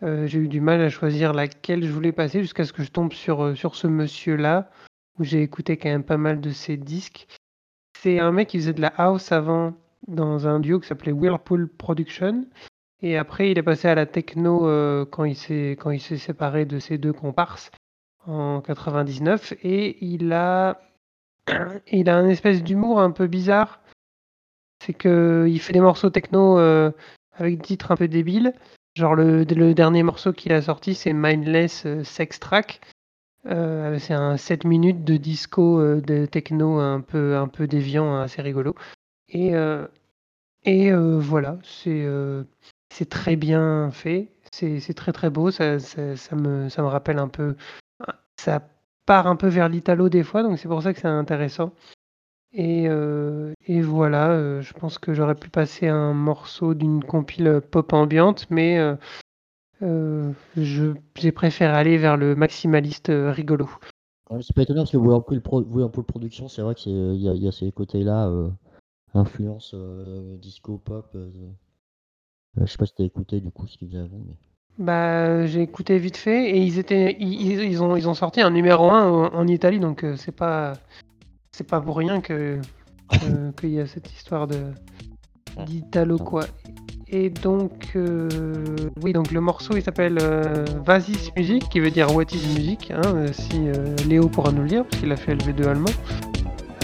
J'ai 0.02 0.38
eu 0.38 0.48
du 0.48 0.62
mal 0.62 0.80
à 0.82 0.90
choisir 0.90 1.34
laquelle 1.34 1.84
je 1.84 1.92
voulais 1.92 2.12
passer 2.12 2.42
jusqu'à 2.42 2.66
ce 2.66 2.72
que 2.74 2.84
je 2.84 2.92
tombe 2.92 3.14
sur, 3.14 3.58
sur 3.58 3.74
ce 3.74 3.88
monsieur-là, 3.88 4.70
où 5.20 5.24
j'ai 5.24 5.42
écouté 5.42 5.78
quand 5.78 5.90
même 5.90 6.04
pas 6.04 6.18
mal 6.18 6.42
de 6.42 6.52
ses 6.52 6.78
disques. 6.78 7.28
C'est 8.02 8.20
un 8.20 8.32
mec 8.32 8.50
qui 8.50 8.58
faisait 8.58 8.74
de 8.74 8.82
la 8.82 8.94
house 8.98 9.32
avant 9.32 9.74
dans 10.08 10.48
un 10.48 10.60
duo 10.60 10.80
qui 10.80 10.88
s'appelait 10.88 11.12
Whirlpool 11.12 11.68
Production. 11.68 12.46
Et 13.02 13.18
après, 13.18 13.52
il 13.52 13.58
est 13.58 13.64
passé 13.64 13.88
à 13.88 13.96
la 13.96 14.06
techno 14.06 14.68
euh, 14.68 15.06
quand 15.06 15.24
il 15.24 15.36
s'est 15.36 15.78
quand 15.80 15.92
il 15.92 16.00
s'est 16.00 16.18
séparé 16.18 16.66
de 16.66 16.80
ses 16.80 16.98
deux 16.98 17.14
comparses 17.14 17.72
en 18.26 18.62
99. 18.62 19.54
Et 19.64 20.04
il 20.06 20.34
a 20.34 20.80
il 21.92 22.10
a 22.10 22.18
un 22.18 22.28
espèce 22.28 22.64
d'humour 22.64 23.00
un 23.00 23.12
peu 23.12 23.28
bizarre. 23.28 23.82
C'est 24.84 24.94
que 24.94 25.46
il 25.50 25.60
fait 25.60 25.74
des 25.74 25.80
morceaux 25.80 26.10
techno 26.10 26.60
euh, 26.60 26.92
avec 27.34 27.58
des 27.58 27.64
titres 27.64 27.92
un 27.92 27.96
peu 27.96 28.08
débiles. 28.08 28.54
Genre 28.96 29.16
le, 29.16 29.44
le 29.44 29.74
dernier 29.74 30.02
morceau 30.02 30.34
qu'il 30.34 30.54
a 30.54 30.62
sorti, 30.62 30.96
c'est 30.96 31.14
Mindless 31.14 31.86
euh, 31.86 32.04
Sex 32.04 32.40
Track. 32.40 32.82
Euh, 33.48 33.98
c'est 34.00 34.14
un 34.14 34.36
7 34.36 34.66
minutes 34.66 35.04
de 35.04 35.16
disco 35.16 35.80
euh, 35.80 36.02
de 36.02 36.26
techno 36.26 36.80
un 36.80 37.02
peu, 37.02 37.38
un 37.38 37.48
peu 37.48 37.68
déviant, 37.68 38.20
assez 38.20 38.42
rigolo. 38.42 38.76
Et, 39.30 39.56
euh, 39.56 39.88
et 40.64 40.92
voilà, 40.94 41.60
c'est 41.64 43.10
très 43.10 43.36
bien 43.38 43.90
fait, 43.92 44.30
c'est 44.52 44.94
très 44.96 45.14
très 45.14 45.30
beau, 45.30 45.52
ça, 45.52 45.80
ça, 45.80 46.36
me, 46.36 46.70
ça 46.70 46.82
me 46.82 46.88
rappelle 46.88 47.20
un 47.20 47.30
peu. 47.30 47.56
Ça 48.38 48.62
part 49.06 49.28
un 49.28 49.36
peu 49.36 49.48
vers 49.48 49.70
l'italo 49.70 50.10
des 50.10 50.24
fois, 50.24 50.44
donc 50.44 50.60
c'est 50.60 50.68
pour 50.68 50.84
ça 50.84 50.94
que 50.94 51.00
c'est 51.00 51.08
intéressant. 51.08 51.74
Et, 52.54 52.86
et 53.68 53.82
voilà, 53.82 54.62
je 54.62 54.74
pense 54.74 55.00
que 55.00 55.14
j'aurais 55.14 55.36
pu 55.36 55.50
passer 55.50 55.88
un 55.88 56.14
morceau 56.14 56.74
d'une 56.74 57.04
compile 57.04 57.62
pop 57.72 57.94
ambiante, 57.94 58.48
mais 58.50 58.78
j'ai 60.56 61.32
préféré 61.32 61.72
aller 61.74 61.98
vers 61.98 62.18
le 62.18 62.36
maximaliste 62.36 63.10
euh, 63.10 63.32
rigolo. 63.32 63.70
C'est 64.42 64.54
pas 64.56 64.64
étonnant 64.64 64.82
parce 64.82 64.92
que 64.92 64.98
Whirlpool, 64.98 65.42
Pro- 65.42 65.64
Whirlpool 65.64 66.04
Production, 66.04 66.48
c'est 66.50 66.62
vrai 66.62 66.76
qu'il 66.76 67.16
y, 67.16 67.30
a- 67.30 67.34
il 67.34 67.44
y 67.44 67.48
a 67.48 67.52
ces 67.52 67.72
côtés-là, 67.72 68.28
euh, 68.28 68.50
influence 69.14 69.72
euh, 69.74 70.38
disco 70.38 70.78
pop. 70.78 71.10
euh, 71.16 71.30
euh, 72.60 72.66
je 72.66 72.72
sais 72.72 72.78
pas 72.78 72.86
si 72.86 72.94
t'as 72.96 73.04
écouté 73.06 73.40
du 73.40 73.52
coup 73.52 73.68
ce 73.68 73.78
qu'ils 73.78 73.88
faisaient 73.90 74.00
avant. 74.04 74.20
Mais... 74.26 74.34
Bah, 74.86 75.46
j'ai 75.48 75.62
écouté 75.62 75.98
vite 75.98 76.18
fait 76.18 76.52
et 76.52 76.58
ils 76.62 76.78
étaient, 76.78 77.16
ils, 77.20 77.52
ils- 77.64 77.82
ont, 77.82 77.96
ils 77.96 78.08
ont 78.10 78.14
sorti 78.14 78.42
un 78.42 78.50
numéro 78.52 78.90
1 78.92 79.10
en, 79.10 79.34
en 79.34 79.48
Italie, 79.48 79.80
donc 79.80 80.04
euh, 80.04 80.16
c'est 80.18 80.32
pas, 80.36 80.74
c'est 81.52 81.68
pas 81.68 81.80
pour 81.82 81.98
rien 81.98 82.20
que 82.22 82.60
que- 83.10 83.52
qu'il 83.60 83.70
y 83.72 83.80
a 83.80 83.88
cette 83.88 84.12
histoire 84.12 84.46
de 84.48 84.72
d'Italo 85.66 86.18
quoi. 86.18 86.44
Et 87.10 87.30
donc, 87.30 87.94
euh, 87.96 88.28
oui, 89.02 89.14
donc 89.14 89.32
le 89.32 89.40
morceau 89.40 89.78
il 89.78 89.82
s'appelle 89.82 90.18
euh, 90.22 90.66
Vasis 90.86 91.32
Music, 91.38 91.70
qui 91.70 91.80
veut 91.80 91.90
dire 91.90 92.14
What 92.14 92.26
is 92.34 92.46
Music, 92.54 92.92
hein, 92.92 93.02
euh, 93.16 93.28
si 93.32 93.70
euh, 93.70 93.96
Léo 94.10 94.28
pourra 94.28 94.52
nous 94.52 94.64
le 94.64 94.68
dire, 94.68 94.84
parce 94.84 95.02
qu'il 95.02 95.12
a 95.14 95.16
fait 95.16 95.34
LV2 95.34 95.68
allemand. 95.68 95.90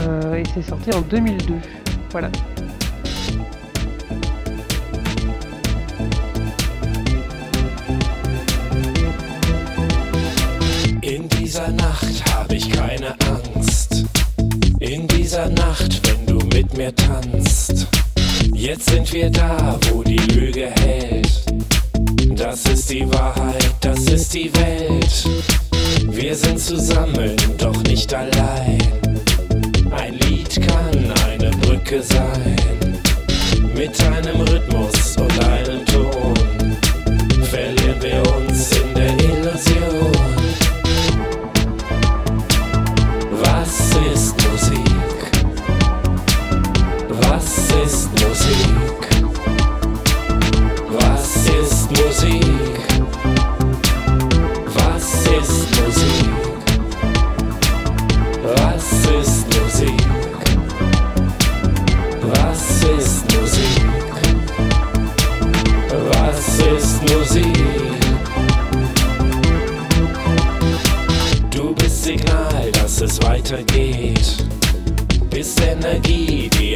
Euh, 0.02 0.36
et 0.36 0.44
c'est 0.54 0.62
sorti 0.62 0.92
en 0.96 1.02
2002. 1.02 1.56
Voilà. 2.12 2.32
In 11.04 11.28
dieser 11.38 11.70
Nacht 11.74 12.24
habe 12.34 12.56
ich 12.56 12.70
keine 12.72 13.14
Angst. 13.28 14.06
In 14.80 15.06
dieser 15.08 15.50
Nacht, 15.50 16.02
wenn 16.08 16.26
du 16.26 16.46
mit 16.56 16.78
mir 16.78 16.96
tanzt. 16.96 18.03
Jetzt 18.64 18.92
sind 18.92 19.12
wir 19.12 19.30
da, 19.30 19.78
wo 19.92 20.04
die 20.04 20.16
Lüge 20.16 20.72
hält. 20.80 21.44
Das 22.30 22.64
ist 22.64 22.90
die 22.90 23.06
Wahrheit, 23.12 23.76
das 23.82 24.00
ist 24.06 24.34
die 24.34 24.50
Welt. 24.56 25.28
Wir 26.08 26.34
sind 26.34 26.58
zusammen, 26.58 27.36
doch 27.58 27.76
nicht 27.84 28.14
allein. 28.14 28.78
Ein 29.92 30.14
Lied 30.14 30.66
kann 30.66 31.12
eine 31.28 31.52
Brücke 31.58 32.02
sein. 32.02 32.56
Mit 33.76 34.02
einem 34.02 34.40
Rhythmus 34.40 35.18
und 35.18 35.44
einem 35.44 35.86
Ton 35.86 36.78
verlieren 37.44 38.02
wir 38.02 38.24
uns 38.38 38.72
in 38.78 38.96
der 38.96 39.13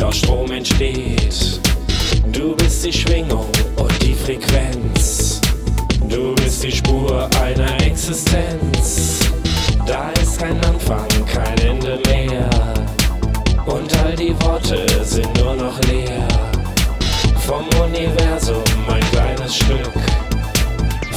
elektronischer 0.07 0.11
Strom 0.13 0.51
entsteht. 0.51 1.59
Du 2.31 2.55
bist 2.55 2.85
die 2.85 2.93
Schwingung 2.93 3.49
und 3.75 4.03
die 4.03 4.13
Frequenz. 4.13 5.41
Du 6.09 6.35
bist 6.35 6.63
die 6.63 6.71
Spur 6.71 7.29
einer 7.41 7.81
Existenz. 7.81 9.19
Da 9.85 10.09
ist 10.21 10.39
kein 10.39 10.63
Anfang, 10.65 11.07
kein 11.25 11.57
Ende 11.59 11.99
mehr. 12.07 12.49
Und 13.65 13.97
all 14.03 14.15
die 14.15 14.35
Worte 14.41 14.85
sind 15.03 15.33
nur 15.37 15.55
noch 15.55 15.79
leer. 15.83 16.27
Vom 17.45 17.65
Universum 17.81 18.63
ein 18.89 19.03
kleines 19.11 19.55
Stück. 19.55 19.93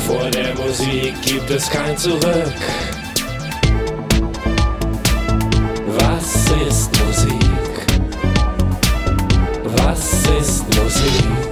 Vor 0.06 0.30
der 0.30 0.54
Musik 0.54 1.14
gibt 1.22 1.50
es 1.50 1.68
kein 1.70 1.96
Zurück. 1.96 2.54
Was 5.98 6.34
ist 6.68 6.90
Musik? 7.04 7.39
sozinho. 10.90 11.49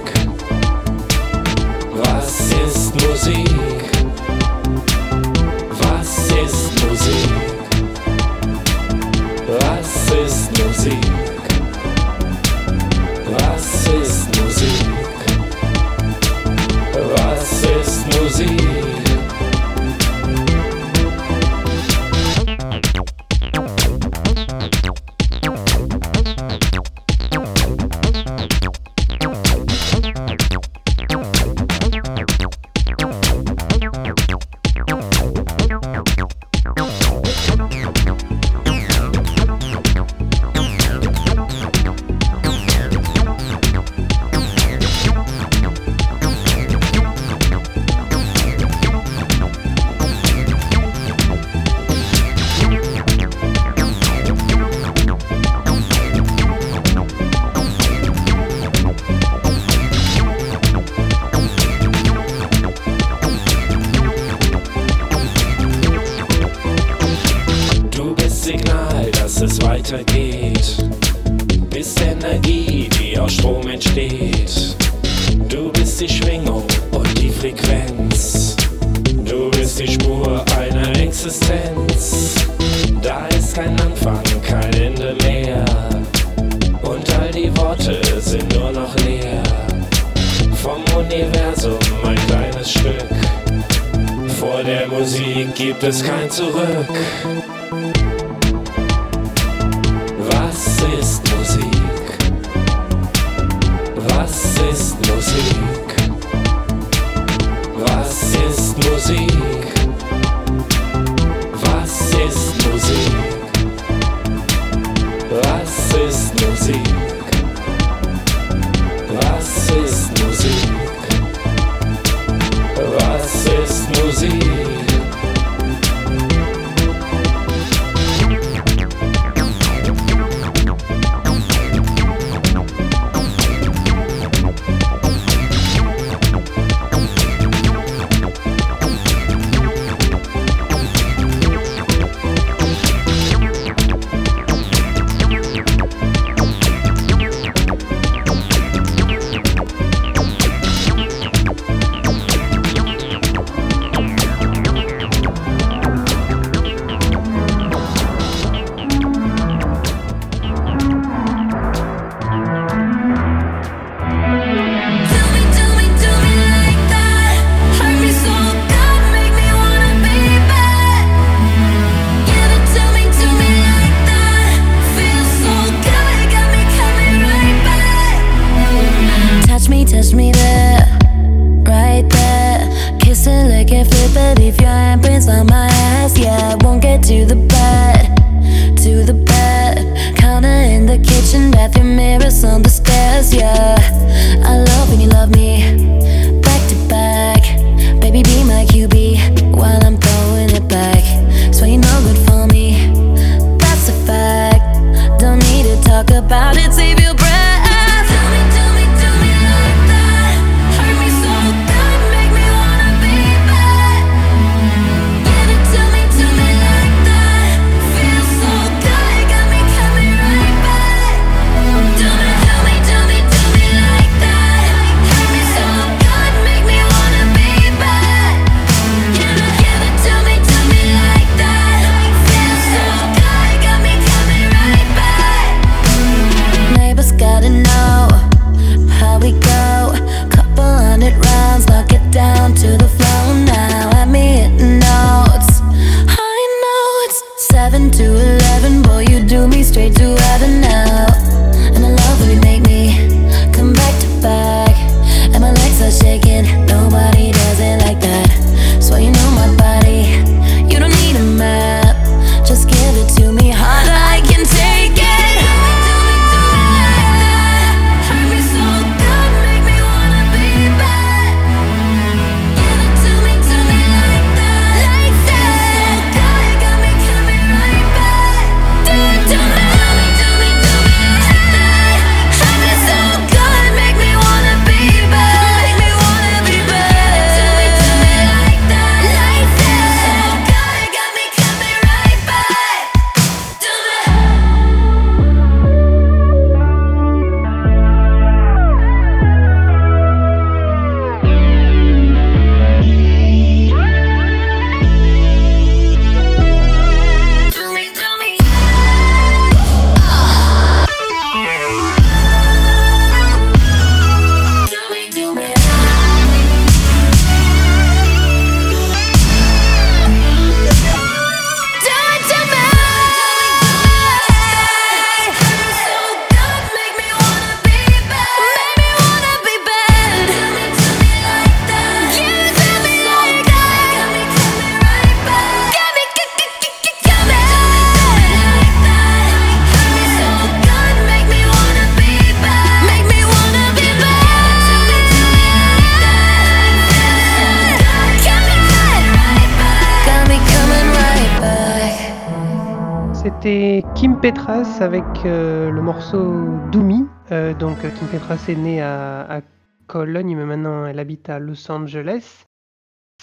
C'était 353.29 353.83
Kim 353.93 354.19
Petras 354.19 354.79
avec 354.81 355.03
euh, 355.23 355.69
le 355.69 355.81
morceau 355.83 356.47
Doumi. 356.71 357.05
Euh, 357.31 357.53
donc 357.53 357.77
Kim 357.81 358.07
Petras 358.07 358.43
est 358.47 358.55
née 358.55 358.81
à, 358.81 359.41
Cologne, 359.85 360.35
mais 360.35 360.45
maintenant 360.45 360.87
elle 360.87 360.97
habite 360.97 361.29
à 361.29 361.37
Los 361.37 361.71
Angeles. 361.71 362.45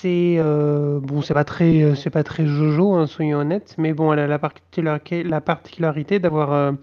C'est 0.00 0.36
euh, 0.38 1.00
bon, 1.00 1.22
c'est 1.22 1.34
pas 1.34 1.42
très, 1.42 1.96
c'est 1.96 2.11
pas 2.11 2.22
très 2.22 2.46
Jojo, 2.46 2.94
hein, 2.94 3.09
soyons 3.09 3.38
honnêtes, 3.38 3.74
mais 3.78 3.94
bon, 3.94 4.12
elle 4.12 4.20
a 4.20 4.28
la, 4.28 4.38
particularité, 4.38 5.24
la 5.24 5.40
particularité 5.40 6.20
d'avoir 6.20 6.74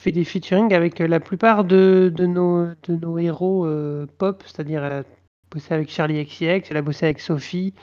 fait 0.00 0.12
des 0.12 0.24
featuring 0.24 0.72
avec 0.74 1.00
la 1.00 1.18
plupart 1.18 1.64
de, 1.64 2.12
nos, 2.20 3.18
héros 3.18 3.66
pop, 4.18 4.44
c'est-à-dire 4.46 4.84
elle 4.84 4.92
a 4.92 5.02
bossé 5.50 5.74
avec 5.74 5.90
Charlie 5.90 6.24
XCX, 6.24 6.68
elle 6.70 6.76
a 6.76 6.82
bossé 6.82 7.06
avec 7.06 7.18
Sophie. 7.18 7.74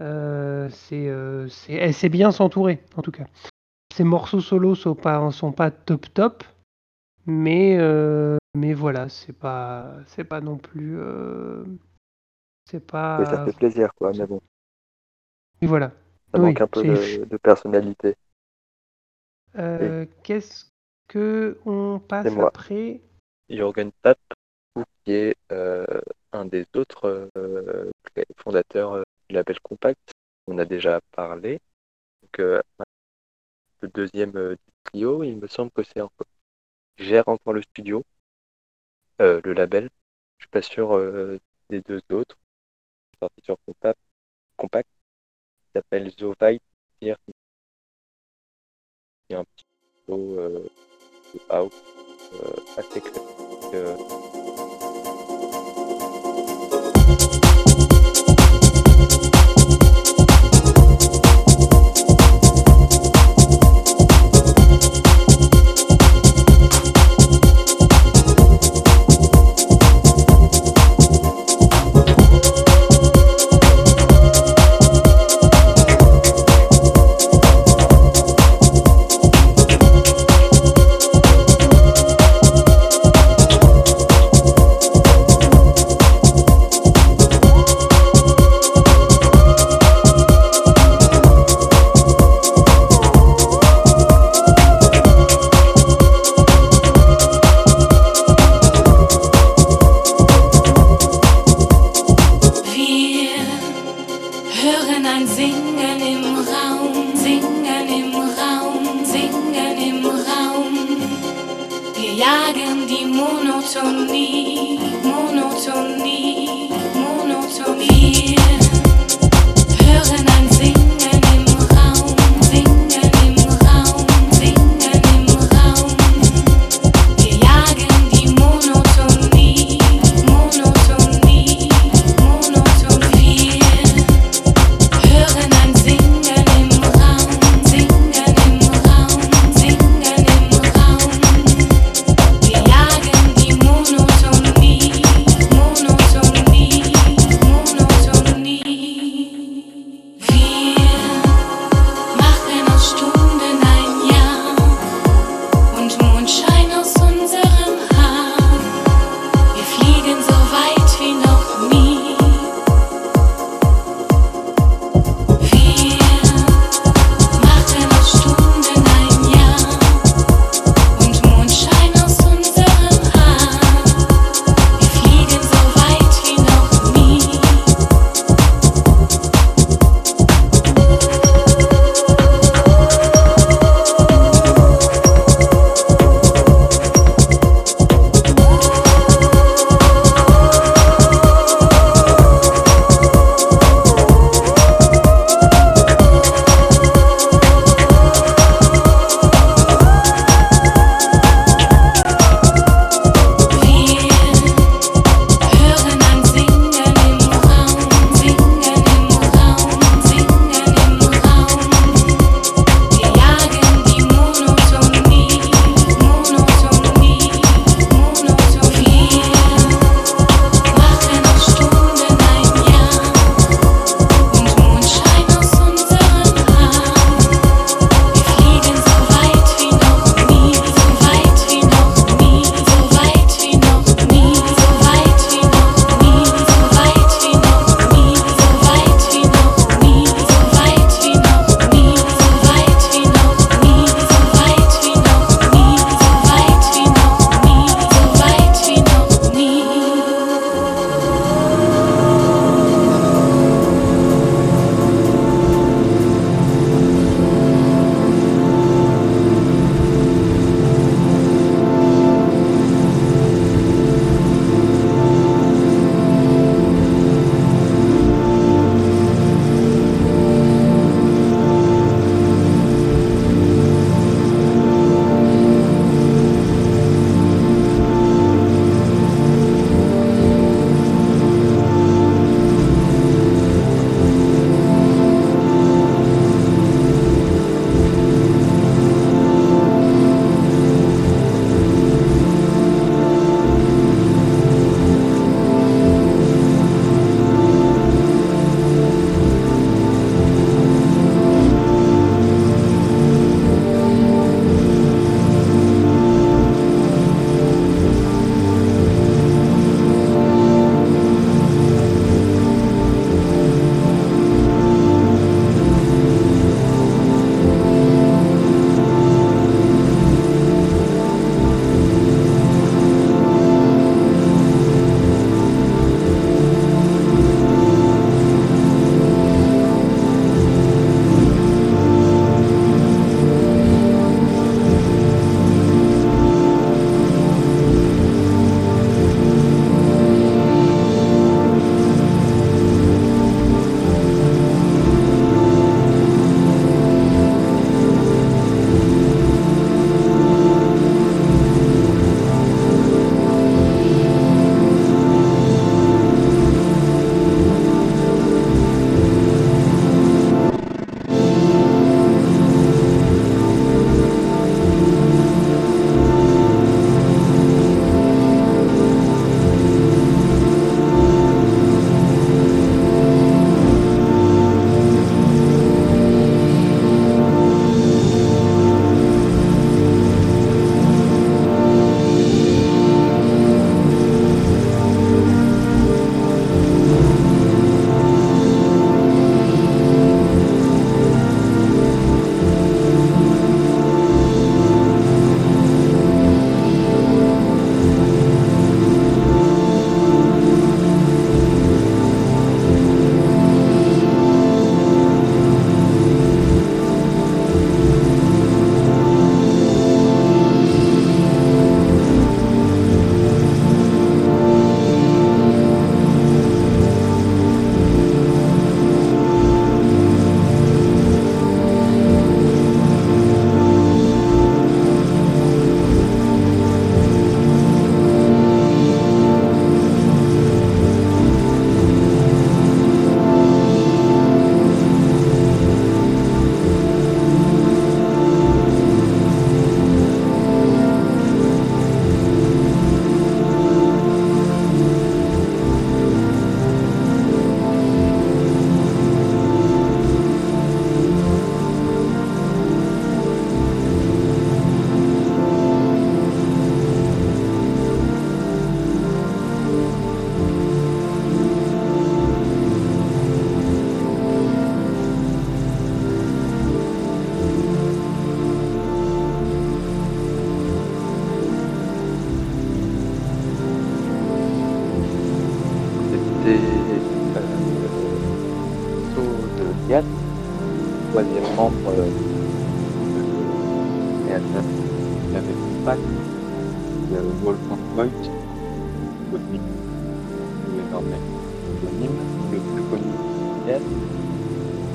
euh, 0.00 0.68
c'est, 1.48 2.08
bien 2.08 2.32
s'entourer, 2.32 2.80
en 2.96 3.02
tout 3.02 3.12
cas. 3.12 3.24
Ses 3.94 4.04
morceaux 4.04 4.40
solo 4.40 4.74
sont 4.74 4.94
pas, 4.94 5.30
sont 5.32 5.52
pas 5.52 5.70
top 5.70 6.12
top, 6.14 6.44
mais, 7.26 7.76
euh, 7.78 8.36
mais 8.54 8.74
voilà, 8.74 9.08
c'est 9.08 9.32
pas, 9.32 9.94
c'est 10.06 10.24
pas 10.24 10.40
non 10.40 10.56
plus, 10.56 10.98
euh, 10.98 11.64
c'est 12.70 12.84
pas. 12.86 13.22
Et 13.22 13.26
ça 13.26 13.44
fait 13.44 13.56
plaisir, 13.56 13.92
quoi, 13.94 14.12
mais 14.12 14.26
bon, 14.26 14.40
Et 15.60 15.66
voilà. 15.66 15.92
ça 16.32 16.38
Oui, 16.38 16.46
manque 16.46 16.60
un 16.60 16.66
peu 16.68 16.82
de, 16.84 17.24
de 17.24 17.36
personnalité. 17.38 18.14
Euh, 19.56 20.06
Qu'est-ce 20.22 20.66
que 21.08 21.58
on 21.64 21.98
passe 21.98 22.30
moi. 22.32 22.48
après? 22.48 23.00
Jürgen 23.48 23.90
Tapp, 24.02 24.18
qui 25.04 25.12
est 25.12 25.36
euh, 25.52 25.86
un 26.32 26.44
des 26.44 26.66
autres 26.76 27.30
euh, 27.36 27.90
fondateurs 28.36 29.02
du 29.28 29.34
label 29.34 29.58
Compact. 29.60 30.12
On 30.46 30.58
a 30.58 30.64
déjà 30.64 31.00
parlé. 31.12 31.60
Donc, 32.22 32.40
euh, 32.40 32.60
le 33.80 33.88
deuxième 33.88 34.36
euh, 34.36 34.56
trio, 34.84 35.24
il 35.24 35.36
me 35.38 35.48
semble 35.48 35.72
que 35.72 35.82
c'est 35.82 36.00
encore. 36.00 36.26
gère 36.98 37.28
encore 37.28 37.54
le 37.54 37.62
studio, 37.62 38.04
euh, 39.20 39.40
le 39.44 39.52
label. 39.52 39.88
Je 40.38 40.44
suis 40.44 40.50
pas 40.50 40.62
sûr 40.62 40.96
euh, 40.96 41.38
des 41.70 41.80
deux 41.82 42.00
autres. 42.12 42.38
Sorti 43.20 43.42
sur 43.44 43.58
Compact. 43.66 43.98
Compact. 44.56 44.88
S'appelle 45.74 46.10
Zovite. 46.18 46.62
Il 47.00 47.08
y 47.08 47.10
a 49.34 49.38
un 49.40 49.44
petit 49.44 49.64
flow 50.04 50.38
euh, 50.38 50.68
de 51.34 51.40
house 51.50 51.74
assez. 52.76 53.02
Euh, 53.74 53.96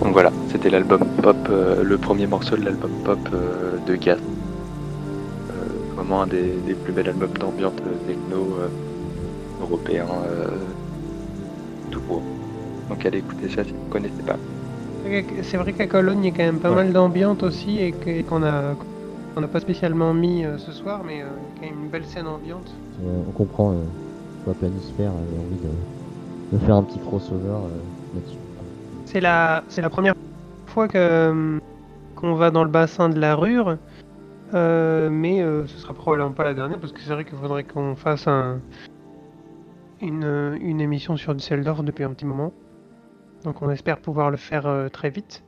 Donc 0.02 0.14
voilà, 0.14 0.32
c'était 0.50 0.70
l'album 0.70 1.02
pop, 1.22 1.36
euh, 1.50 1.84
le 1.84 1.98
premier 1.98 2.28
morceau 2.28 2.56
de 2.56 2.64
l'album 2.64 2.92
pop 3.04 3.20
euh, 3.34 3.78
de 3.86 3.96
Gas. 3.96 4.16
Euh, 4.16 5.96
vraiment 5.96 6.22
un 6.22 6.28
des, 6.28 6.54
des 6.66 6.74
plus 6.74 6.94
bels 6.94 7.10
albums 7.10 7.38
d'ambiance 7.38 7.74
techno 8.08 8.60
européen 9.62 10.06
tout 11.92 12.02
court. 12.02 12.24
Donc 12.90 13.06
allez 13.06 13.20
écouter 13.20 13.50
ça 13.50 13.64
si 13.64 13.72
vous 13.72 13.86
ne 13.88 13.92
connaissez 13.92 14.24
pas. 14.26 14.38
C'est 15.42 15.58
vrai 15.58 15.74
qu'à 15.74 15.88
Cologne, 15.88 16.20
il 16.24 16.26
y 16.26 16.34
a 16.34 16.38
quand 16.38 16.44
même 16.44 16.60
pas 16.60 16.70
Ouais. 16.70 16.76
mal 16.76 16.94
d'ambiance 16.94 17.44
aussi 17.44 17.80
et 17.80 17.92
qu'on 18.24 18.44
a 18.44 18.76
qu'on 19.36 19.42
n'a 19.42 19.48
pas 19.48 19.60
spécialement 19.60 20.14
mis 20.14 20.46
euh, 20.46 20.60
ce 20.60 20.72
soir, 20.72 21.02
mais 21.06 21.22
euh, 21.24 21.26
il 21.26 21.64
y 21.64 21.66
a 21.66 21.70
quand 21.70 21.76
même 21.76 21.86
une 21.86 21.90
belle 21.90 22.06
scène 22.06 22.28
ambiante. 22.28 22.72
Euh, 23.04 23.20
on 23.28 23.32
comprend 23.32 23.72
euh, 23.72 23.78
pourquoi 24.36 24.54
Planisphère 24.54 25.10
avait 25.12 25.40
envie 25.44 25.60
de, 25.64 26.56
de 26.58 26.64
faire 26.64 26.76
un 26.76 26.84
petit 26.84 27.00
crossover 27.00 27.48
euh, 27.50 28.14
là-dessus. 28.14 28.38
C'est 29.06 29.22
la, 29.22 29.64
c'est 29.70 29.82
la 29.82 29.90
première 29.90 30.14
fois 30.68 30.88
que 30.88 30.98
euh, 31.00 31.58
qu'on 32.16 32.36
va 32.36 32.52
dans 32.52 32.64
le 32.64 32.70
bassin 32.70 33.10
de 33.10 33.20
la 33.20 33.36
Rure, 33.36 33.78
euh, 34.54 35.10
mais 35.12 35.42
euh, 35.42 35.66
ce 35.66 35.80
sera 35.80 35.94
probablement 35.96 36.32
pas 36.32 36.44
la 36.44 36.54
dernière 36.54 36.80
parce 36.80 36.94
que 36.94 37.00
c'est 37.02 37.12
vrai 37.12 37.26
qu'il 37.26 37.38
faudrait 37.38 37.64
qu'on 37.64 37.96
fasse 37.96 38.28
un, 38.28 38.60
une, 40.00 40.24
euh, 40.26 40.58
une 40.62 40.80
émission 40.80 41.18
sur 41.18 41.34
Düsseldorf 41.34 41.82
depuis 41.84 42.04
un 42.04 42.12
petit 42.12 42.26
moment. 42.26 42.52
Donc 43.44 43.62
on 43.62 43.70
espère 43.70 44.00
pouvoir 44.00 44.32
le 44.32 44.38
faire 44.38 44.66
euh, 44.68 44.90
très 44.90 45.10
vite. 45.10 45.44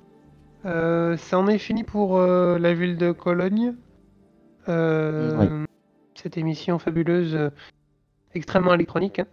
Euh, 0.66 1.16
ça 1.18 1.38
en 1.40 1.48
est 1.48 1.58
fini 1.60 1.84
pour 1.84 2.18
euh, 2.18 2.58
la 2.58 2.74
ville 2.74 2.98
de 2.98 3.12
Cologne. 3.12 3.76
Cette 6.16 6.38
émission 6.38 6.80
fabuleuse, 6.80 7.52
extrêmement 8.34 8.74
électronique. 8.74 9.20
hein. 9.20 9.28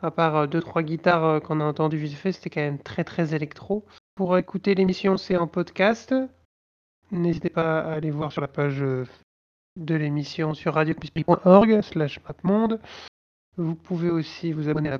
À 0.00 0.10
part 0.10 0.36
euh, 0.36 0.46
deux 0.46 0.60
trois 0.60 0.82
guitares 0.82 1.42
qu'on 1.42 1.60
a 1.60 1.64
entendues 1.64 1.98
vite 1.98 2.14
fait, 2.14 2.32
c'était 2.32 2.50
quand 2.50 2.60
même 2.62 2.78
très 2.78 3.04
très 3.04 3.34
électro. 3.34 3.84
Pour 4.14 4.36
écouter 4.38 4.74
l'émission, 4.74 5.16
c'est 5.16 5.36
en 5.36 5.46
podcast. 5.46 6.14
N'hésitez 7.10 7.50
pas 7.50 7.80
à 7.80 7.92
aller 7.92 8.10
voir 8.10 8.32
sur 8.32 8.40
la 8.40 8.48
page 8.48 8.80
de 8.80 9.94
l'émission 9.94 10.54
sur 10.54 10.74
radiocampusparis.org 10.74 11.82
slash 11.82 12.20
mapmonde. 12.26 12.80
Vous 13.58 13.74
pouvez 13.74 14.10
aussi 14.10 14.52
vous 14.52 14.68
abonner 14.70 14.88
à 14.88 14.92
la 14.92 14.98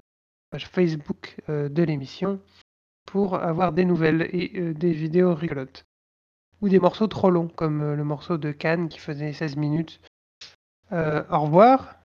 page 0.51 0.67
Facebook 0.69 1.37
de 1.49 1.83
l'émission 1.83 2.39
pour 3.07 3.35
avoir 3.35 3.73
des 3.73 3.85
nouvelles 3.85 4.29
et 4.33 4.53
euh, 4.59 4.75
des 4.75 4.93
vidéos 4.93 5.35
rigolotes. 5.35 5.85
Ou 6.61 6.69
des 6.69 6.79
morceaux 6.79 7.09
trop 7.09 7.31
longs, 7.31 7.49
comme 7.49 7.83
euh, 7.83 7.97
le 7.97 8.05
morceau 8.05 8.39
de 8.39 8.53
Cannes 8.53 8.89
qui 8.89 8.99
faisait 8.99 9.33
16 9.33 9.57
minutes. 9.57 10.01
Euh, 10.93 11.23
au 11.31 11.41
revoir, 11.41 11.97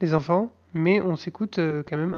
les 0.00 0.14
enfants, 0.14 0.52
mais 0.74 1.00
on 1.00 1.16
s'écoute 1.16 1.56
quand 1.58 1.96
même 1.96 2.16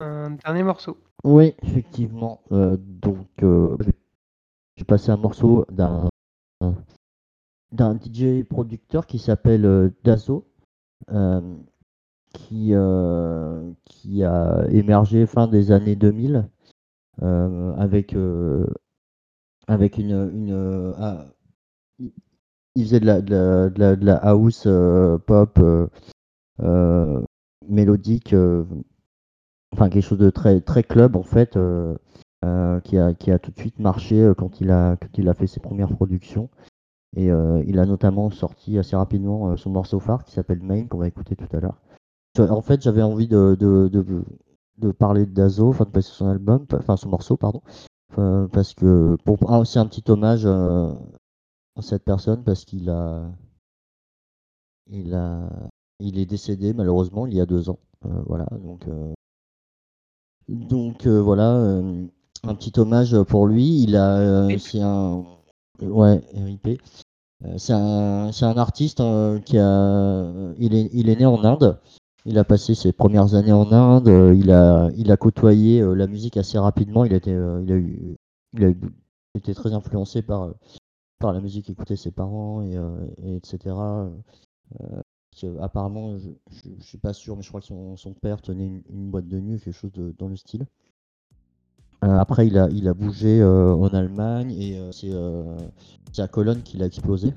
un, 0.00 0.30
dernier 0.30 0.62
morceau. 0.62 0.96
Oui, 1.24 1.54
effectivement. 1.62 2.40
donc, 2.50 3.26
j'ai- 3.40 4.84
passé 4.84 5.10
un 5.10 5.16
morceau 5.16 5.66
d'un 5.70 6.08
DJ 7.98 8.44
producteur 8.44 9.06
qui 9.06 9.18
s'appelle 9.18 9.92
Dazo, 10.04 10.46
qui, 12.32 12.74
a 12.74 14.64
émergé 14.70 15.26
fin 15.26 15.48
des 15.48 15.72
années 15.72 15.96
2000 15.96 16.36
euh, 16.36 16.42
avec, 17.22 18.14
euh, 18.14 18.66
avec 19.68 19.98
une. 19.98 20.30
une 20.34 20.52
euh, 20.52 20.92
ah, 20.98 21.26
il 22.74 22.84
faisait 22.84 23.00
de 23.00 23.06
la, 23.06 23.20
de 23.22 23.72
la, 23.76 23.96
de 23.96 24.04
la, 24.04 24.16
house 24.16 24.64
euh, 24.66 25.16
pop 25.18 25.58
euh, 25.58 25.86
euh, 26.60 27.22
mélodique, 27.68 28.34
euh, 28.34 28.64
enfin 29.72 29.88
quelque 29.88 30.04
chose 30.04 30.18
de 30.18 30.30
très, 30.30 30.60
très 30.60 30.82
club 30.82 31.16
en 31.16 31.22
fait. 31.22 31.56
euh, 31.56 31.96
euh, 32.44 32.80
qui, 32.80 32.98
a, 32.98 33.14
qui 33.14 33.30
a 33.32 33.38
tout 33.38 33.50
de 33.50 33.58
suite 33.58 33.78
marché 33.78 34.20
euh, 34.22 34.34
quand 34.34 34.60
il 34.60 34.70
a, 34.70 34.96
quand 34.96 35.18
il 35.18 35.28
a 35.28 35.34
fait 35.34 35.46
ses 35.46 35.60
premières 35.60 35.88
productions. 35.88 36.50
Et 37.16 37.30
euh, 37.30 37.62
il 37.66 37.78
a 37.78 37.86
notamment 37.86 38.30
sorti 38.30 38.78
assez 38.78 38.94
rapidement 38.96 39.50
euh, 39.50 39.56
son 39.56 39.70
morceau 39.70 40.00
phare 40.00 40.24
qui 40.24 40.32
s'appelle 40.32 40.60
Main, 40.62 40.86
qu'on 40.86 40.98
va 40.98 41.08
écouter 41.08 41.34
tout 41.36 41.48
à 41.56 41.60
l'heure. 41.60 41.80
Euh, 42.38 42.48
En 42.48 42.62
fait, 42.62 42.82
j'avais 42.82 43.02
envie 43.02 43.28
de, 43.28 43.56
de 44.78 44.90
parler 44.92 45.26
de 45.26 45.32
Dazo, 45.32 45.68
enfin 45.68 45.84
de 45.84 45.90
passer 45.90 46.10
son 46.12 46.28
album, 46.28 46.66
enfin 46.72 46.96
son 46.96 47.08
morceau, 47.08 47.36
pardon, 47.36 47.62
euh, 48.18 48.46
parce 48.48 48.74
que 48.74 49.16
pour 49.24 49.38
ah, 49.48 49.58
aussi 49.60 49.78
un 49.78 49.86
petit 49.86 50.04
hommage 50.10 50.42
euh, 50.44 50.92
à 51.76 51.82
cette 51.82 52.04
personne 52.04 52.42
parce 52.44 52.64
qu'il 52.64 52.88
a, 52.90 53.30
il 54.90 55.14
a, 55.14 55.48
il 56.00 56.18
est 56.18 56.26
décédé 56.26 56.72
malheureusement 56.72 57.26
il 57.26 57.34
y 57.34 57.40
a 57.40 57.46
deux 57.46 57.70
ans. 57.70 57.78
Euh, 58.04 58.22
voilà, 58.26 58.46
donc 58.62 58.86
euh, 58.88 59.12
donc 60.48 61.06
euh, 61.06 61.20
voilà, 61.20 61.80
un 62.44 62.54
petit 62.54 62.78
hommage 62.78 63.20
pour 63.24 63.46
lui. 63.46 63.82
Il 63.82 63.96
a, 63.96 64.48
c'est 64.58 64.80
un, 64.80 65.24
ouais, 65.80 66.22
RIP. 66.34 66.80
C'est 67.58 67.74
un, 67.74 68.32
c'est 68.32 68.46
un 68.46 68.56
artiste 68.56 69.02
qui 69.44 69.58
a, 69.58 70.52
il 70.58 70.74
est, 70.74 70.88
il 70.92 71.08
est 71.08 71.16
né 71.16 71.26
en 71.26 71.42
Inde. 71.44 71.78
Il 72.28 72.38
a 72.38 72.44
passé 72.44 72.74
ses 72.74 72.92
premières 72.92 73.34
années 73.34 73.52
en 73.52 73.70
Inde. 73.70 74.08
euh, 74.08 74.34
il 74.34 74.50
a, 74.50 74.90
il 74.96 75.12
a 75.12 75.16
côtoyé 75.16 75.80
euh, 75.80 75.94
la 75.94 76.08
musique 76.08 76.36
assez 76.36 76.58
rapidement. 76.58 77.04
Il 77.04 77.12
été, 77.12 77.32
euh, 77.32 77.62
il 77.62 77.70
a 77.72 77.76
eu, 77.76 78.16
il 78.54 78.64
a 78.64 78.68
eu- 78.70 78.80
était 79.36 79.54
très 79.54 79.72
influencé 79.72 80.22
par, 80.22 80.42
euh, 80.42 80.52
par 81.20 81.32
la 81.32 81.40
musique 81.40 81.66
qu'écoutaient 81.66 81.94
ses 81.94 82.10
parents 82.10 82.62
et, 82.62 82.76
et 83.22 83.36
etc. 83.36 83.76
Apparemment, 85.60 86.18
je, 86.18 86.30
je 86.50 86.82
suis 86.84 86.98
pas 86.98 87.12
sûr, 87.12 87.36
mais 87.36 87.42
je 87.42 87.48
crois 87.48 87.60
que 87.60 87.66
son, 87.66 87.96
son 87.96 88.12
père 88.12 88.40
tenait 88.42 88.82
une, 88.90 89.10
boîte 89.10 89.28
de 89.28 89.38
nuit, 89.38 89.60
quelque 89.60 89.72
chose 89.74 89.92
dans 90.18 90.28
le 90.28 90.36
style. 90.36 90.66
Après, 92.00 92.46
il 92.46 92.58
a, 92.58 92.68
il 92.70 92.88
a 92.88 92.94
bougé 92.94 93.44
en 93.44 93.88
Allemagne 93.88 94.50
et 94.52 94.80
c'est 94.92 95.12
c'est 96.12 96.22
à 96.22 96.28
Cologne 96.28 96.62
qu'il 96.62 96.82
a 96.82 96.86
explosé. 96.86 97.34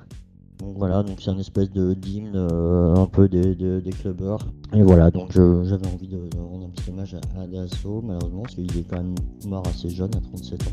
Donc 0.59 0.75
voilà, 0.77 1.03
donc 1.03 1.19
c'est 1.21 1.29
un 1.29 1.37
espèce 1.39 1.71
de 1.71 1.93
d'hymne 1.93 2.33
euh, 2.35 2.93
un 2.95 3.05
peu 3.05 3.29
des, 3.29 3.55
des, 3.55 3.81
des 3.81 3.91
clubbers. 3.91 4.45
Et 4.73 4.81
voilà, 4.83 5.09
donc 5.09 5.31
j'avais 5.31 5.87
envie 5.87 6.07
de, 6.07 6.17
de 6.17 6.37
rendre 6.37 6.65
un 6.65 6.69
petit 6.69 6.89
hommage 6.91 7.15
à, 7.15 7.41
à 7.41 7.47
Dasso, 7.47 8.01
malheureusement, 8.05 8.41
parce 8.41 8.55
qu'il 8.55 8.77
est 8.77 8.83
quand 8.89 8.97
même 8.97 9.15
mort 9.47 9.63
assez 9.67 9.89
jeune, 9.89 10.11
à 10.15 10.19
37 10.19 10.61
ans. 10.63 10.65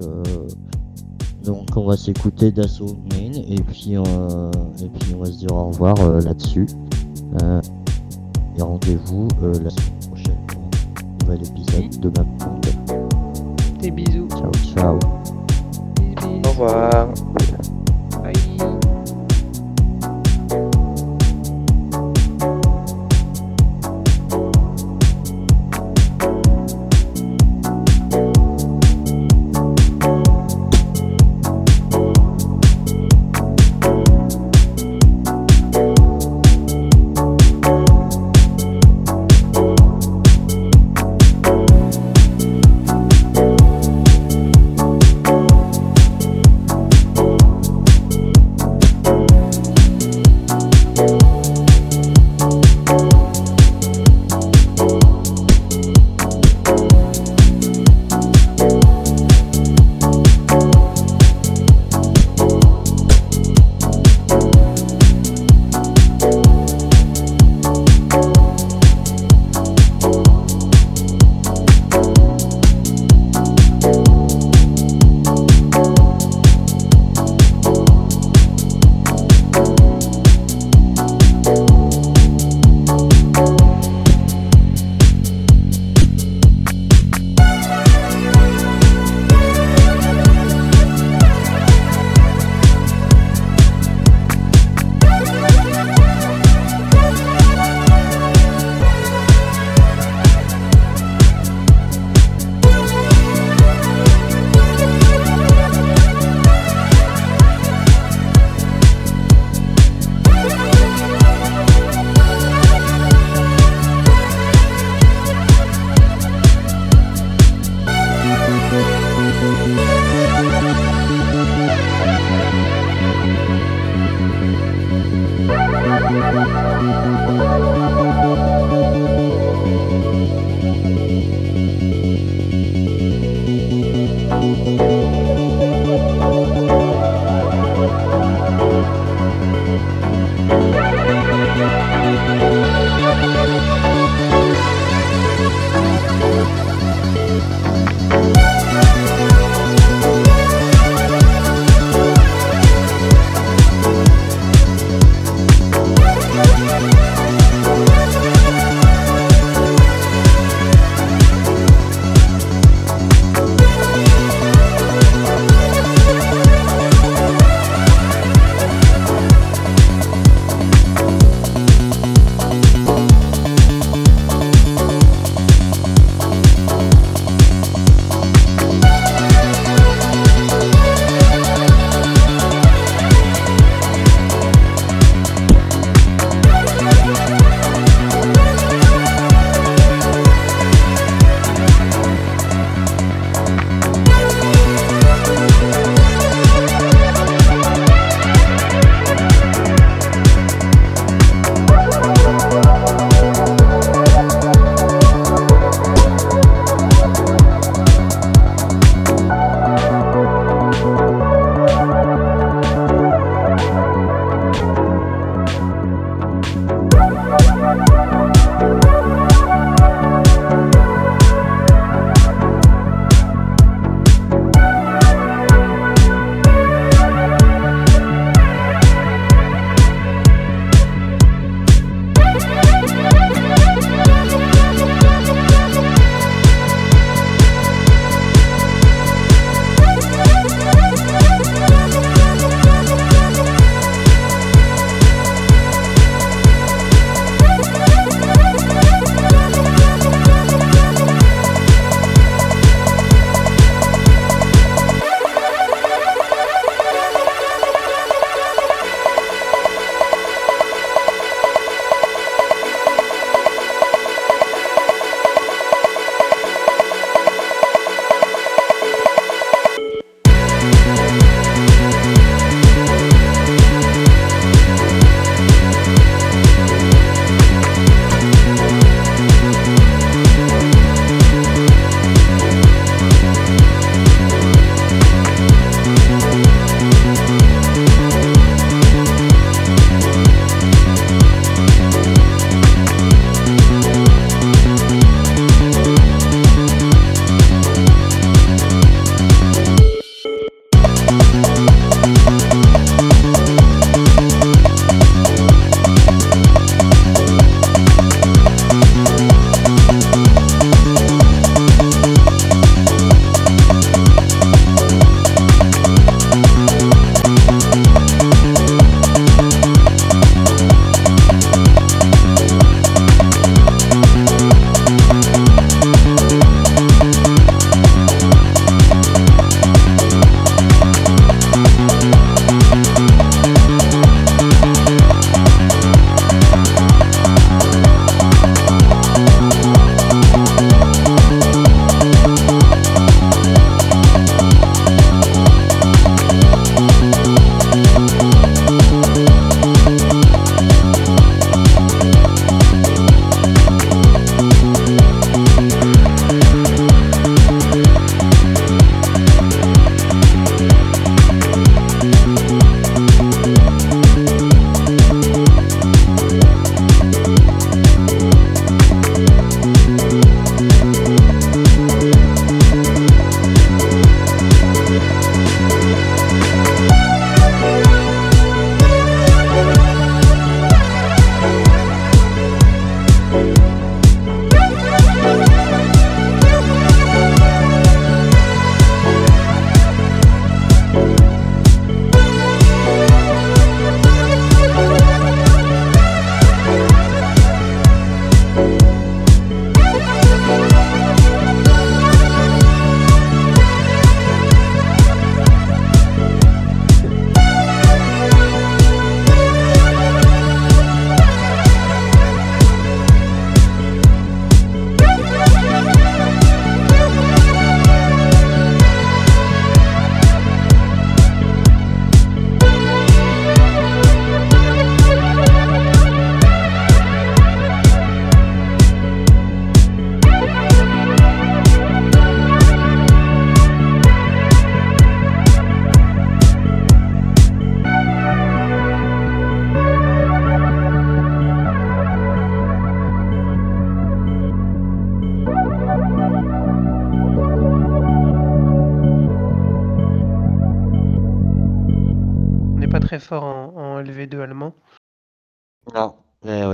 Donc, 0.00 0.06
euh, 0.08 0.22
donc 1.44 1.68
on 1.76 1.84
va 1.86 1.96
s'écouter 1.96 2.50
Dasso 2.50 2.86
Main 3.10 3.32
et 3.34 3.62
puis, 3.62 3.96
euh, 3.96 4.50
et 4.82 4.88
puis 4.88 5.14
on 5.14 5.20
va 5.20 5.26
se 5.26 5.38
dire 5.38 5.52
au 5.52 5.68
revoir 5.68 5.94
euh, 6.00 6.20
là-dessus. 6.20 6.66
Et 8.56 8.62
rendez-vous 8.62 9.28
la 9.40 9.70
semaine 9.70 9.98
prochaine 10.08 10.38
pour 10.48 10.62
un 10.64 11.24
nouvel 11.36 11.46
épisode 11.46 12.00
de 12.00 12.08
ma 12.08 13.78
Des 13.80 13.90
bisous. 13.92 14.28
Ciao, 14.30 14.50
ciao. 14.74 14.98
Au 16.58 17.12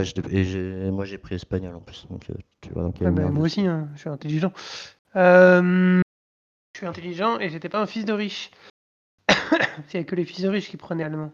Ouais, 0.04 0.86
et 0.86 0.90
moi 0.90 1.04
j'ai 1.04 1.18
pris 1.18 1.34
espagnol 1.36 1.74
en 1.76 1.80
plus, 1.80 2.06
donc 2.10 2.28
euh, 2.30 2.34
tu 2.60 2.70
vois 2.72 2.84
Ah 3.00 3.04
bah, 3.04 3.10
merde 3.10 3.32
moi 3.32 3.44
aussi, 3.44 3.66
hein, 3.66 3.88
je 3.94 4.00
suis 4.00 4.08
intelligent. 4.10 4.52
Euh, 5.16 6.00
je 6.74 6.78
suis 6.78 6.86
intelligent 6.86 7.38
et 7.38 7.48
j'étais 7.50 7.68
pas 7.68 7.80
un 7.80 7.86
fils 7.86 8.04
de 8.04 8.12
riche. 8.12 8.50
Il 9.92 9.96
y 9.96 9.96
a 9.98 10.04
que 10.04 10.14
les 10.14 10.24
fils 10.24 10.42
de 10.42 10.48
riches 10.48 10.68
qui 10.70 10.76
prenaient 10.76 11.04
allemand. 11.04 11.32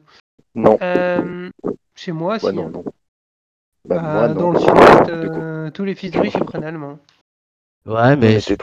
Non. 0.55 0.79
Euh, 0.83 1.51
chez 1.95 2.12
moi, 2.12 2.39
Moi, 2.43 2.51
si. 2.51 2.57
non, 2.57 2.66
hein. 2.66 2.71
non. 2.71 2.85
Bah, 3.89 3.97
Bah, 4.01 4.03
moi, 4.03 4.29
non. 4.29 4.35
dans 4.35 4.51
le 4.53 4.59
sud-est, 4.61 5.09
euh, 5.11 5.71
tous 5.71 5.85
les 5.85 5.95
fils 5.95 6.11
de 6.11 6.18
riches 6.21 6.35
ils 6.35 6.45
prennent 6.45 6.64
allemand. 6.64 6.99
Ouais, 7.87 8.14
mais 8.16 8.41
c'est 8.41 8.57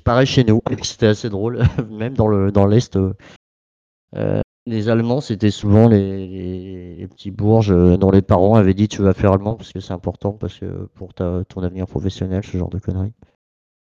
pareil 0.00 0.26
chez 0.26 0.44
nous. 0.44 0.60
C'était 0.82 1.06
assez 1.06 1.30
drôle, 1.30 1.62
même 1.90 2.14
dans 2.14 2.28
le 2.28 2.52
dans 2.52 2.66
l'est. 2.66 2.96
euh, 2.96 4.40
les 4.68 4.88
Allemands, 4.88 5.20
c'était 5.20 5.50
souvent 5.50 5.88
les, 5.88 6.26
les, 6.26 6.96
les 6.96 7.06
petits 7.08 7.30
bourges 7.30 7.70
euh, 7.72 7.96
dont 7.96 8.10
les 8.10 8.22
parents 8.22 8.54
avaient 8.56 8.74
dit 8.74 8.88
tu 8.88 9.02
vas 9.02 9.14
faire 9.14 9.32
allemand 9.32 9.54
parce 9.56 9.72
que 9.72 9.80
c'est 9.80 9.92
important 9.92 10.32
parce 10.32 10.58
que 10.58 10.66
pour 10.94 11.14
ta, 11.14 11.42
ton 11.48 11.62
avenir 11.62 11.86
professionnel, 11.86 12.44
ce 12.44 12.56
genre 12.56 12.68
de 12.70 12.78
conneries. 12.78 13.12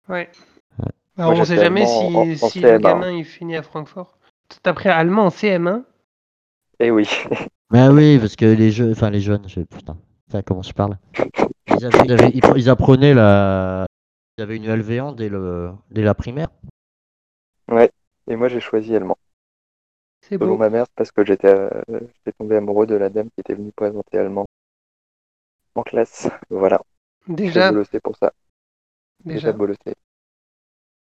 Ouais. 0.09 0.29
Ouais. 0.79 0.85
Bah, 1.17 1.25
Moi, 1.25 1.33
on 1.33 1.35
j'ai 1.35 1.45
sait 1.45 1.55
jamais 1.57 1.85
si, 1.85 1.99
allemand 2.05 2.19
en- 2.19 2.31
en 2.31 2.49
si 2.49 2.59
le 2.59 2.69
CM1. 2.69 2.79
gamin 2.81 3.11
il 3.11 3.25
finit 3.25 3.55
à 3.55 3.63
Francfort. 3.63 4.17
T'as 4.63 4.73
pris 4.73 4.89
allemand 4.89 5.25
en 5.25 5.29
CM1 5.29 5.83
Eh 6.79 6.91
oui. 6.91 7.07
Bah 7.71 7.89
oui, 7.91 8.19
parce 8.19 8.35
que 8.35 8.45
les 8.45 8.69
jeunes, 8.71 8.91
enfin 8.91 9.09
les 9.09 9.21
jeunes, 9.21 9.47
je, 9.47 9.61
putain, 9.61 9.97
enfin, 10.29 10.41
comment 10.43 10.61
je 10.61 10.71
parle? 10.73 10.97
Ils, 11.67 11.83
avaient, 11.85 12.05
ils, 12.05 12.11
avaient- 12.13 12.31
ils 12.33 12.41
pre- 12.41 12.57
ils 12.57 12.69
apprenaient 12.69 13.13
la, 13.15 13.85
ils 14.37 14.43
avaient 14.43 14.57
une 14.57 14.67
LV1 14.67 15.15
dès 15.15 15.29
le 15.29 15.71
dès 15.89 16.03
la 16.03 16.13
primaire. 16.13 16.49
Ouais. 17.71 17.89
Et 18.29 18.35
moi, 18.35 18.47
j'ai 18.49 18.59
choisi 18.59 18.95
allemand. 18.95 19.17
C'est 20.27 20.37
Selon 20.39 20.55
beau. 20.55 20.57
ma 20.57 20.69
mère, 20.69 20.85
c'est 20.87 20.95
parce 20.95 21.11
que 21.11 21.25
j'étais 21.25 21.49
euh, 21.49 21.69
j'étais 21.89 22.31
tombé 22.37 22.55
amoureux 22.55 22.87
de 22.87 22.95
la 22.95 23.09
dame 23.09 23.29
qui 23.31 23.41
était 23.41 23.53
venue 23.55 23.73
présenter 23.73 24.17
allemand 24.17 24.45
en 25.75 25.83
classe. 25.83 26.27
Voilà. 26.49 26.81
Déjà, 27.27 27.61
J'ai 27.63 27.63
bolossé 27.63 27.99
pour 28.01 28.17
ça. 28.17 28.33
déjà. 29.25 29.51
bolossé. 29.53 29.95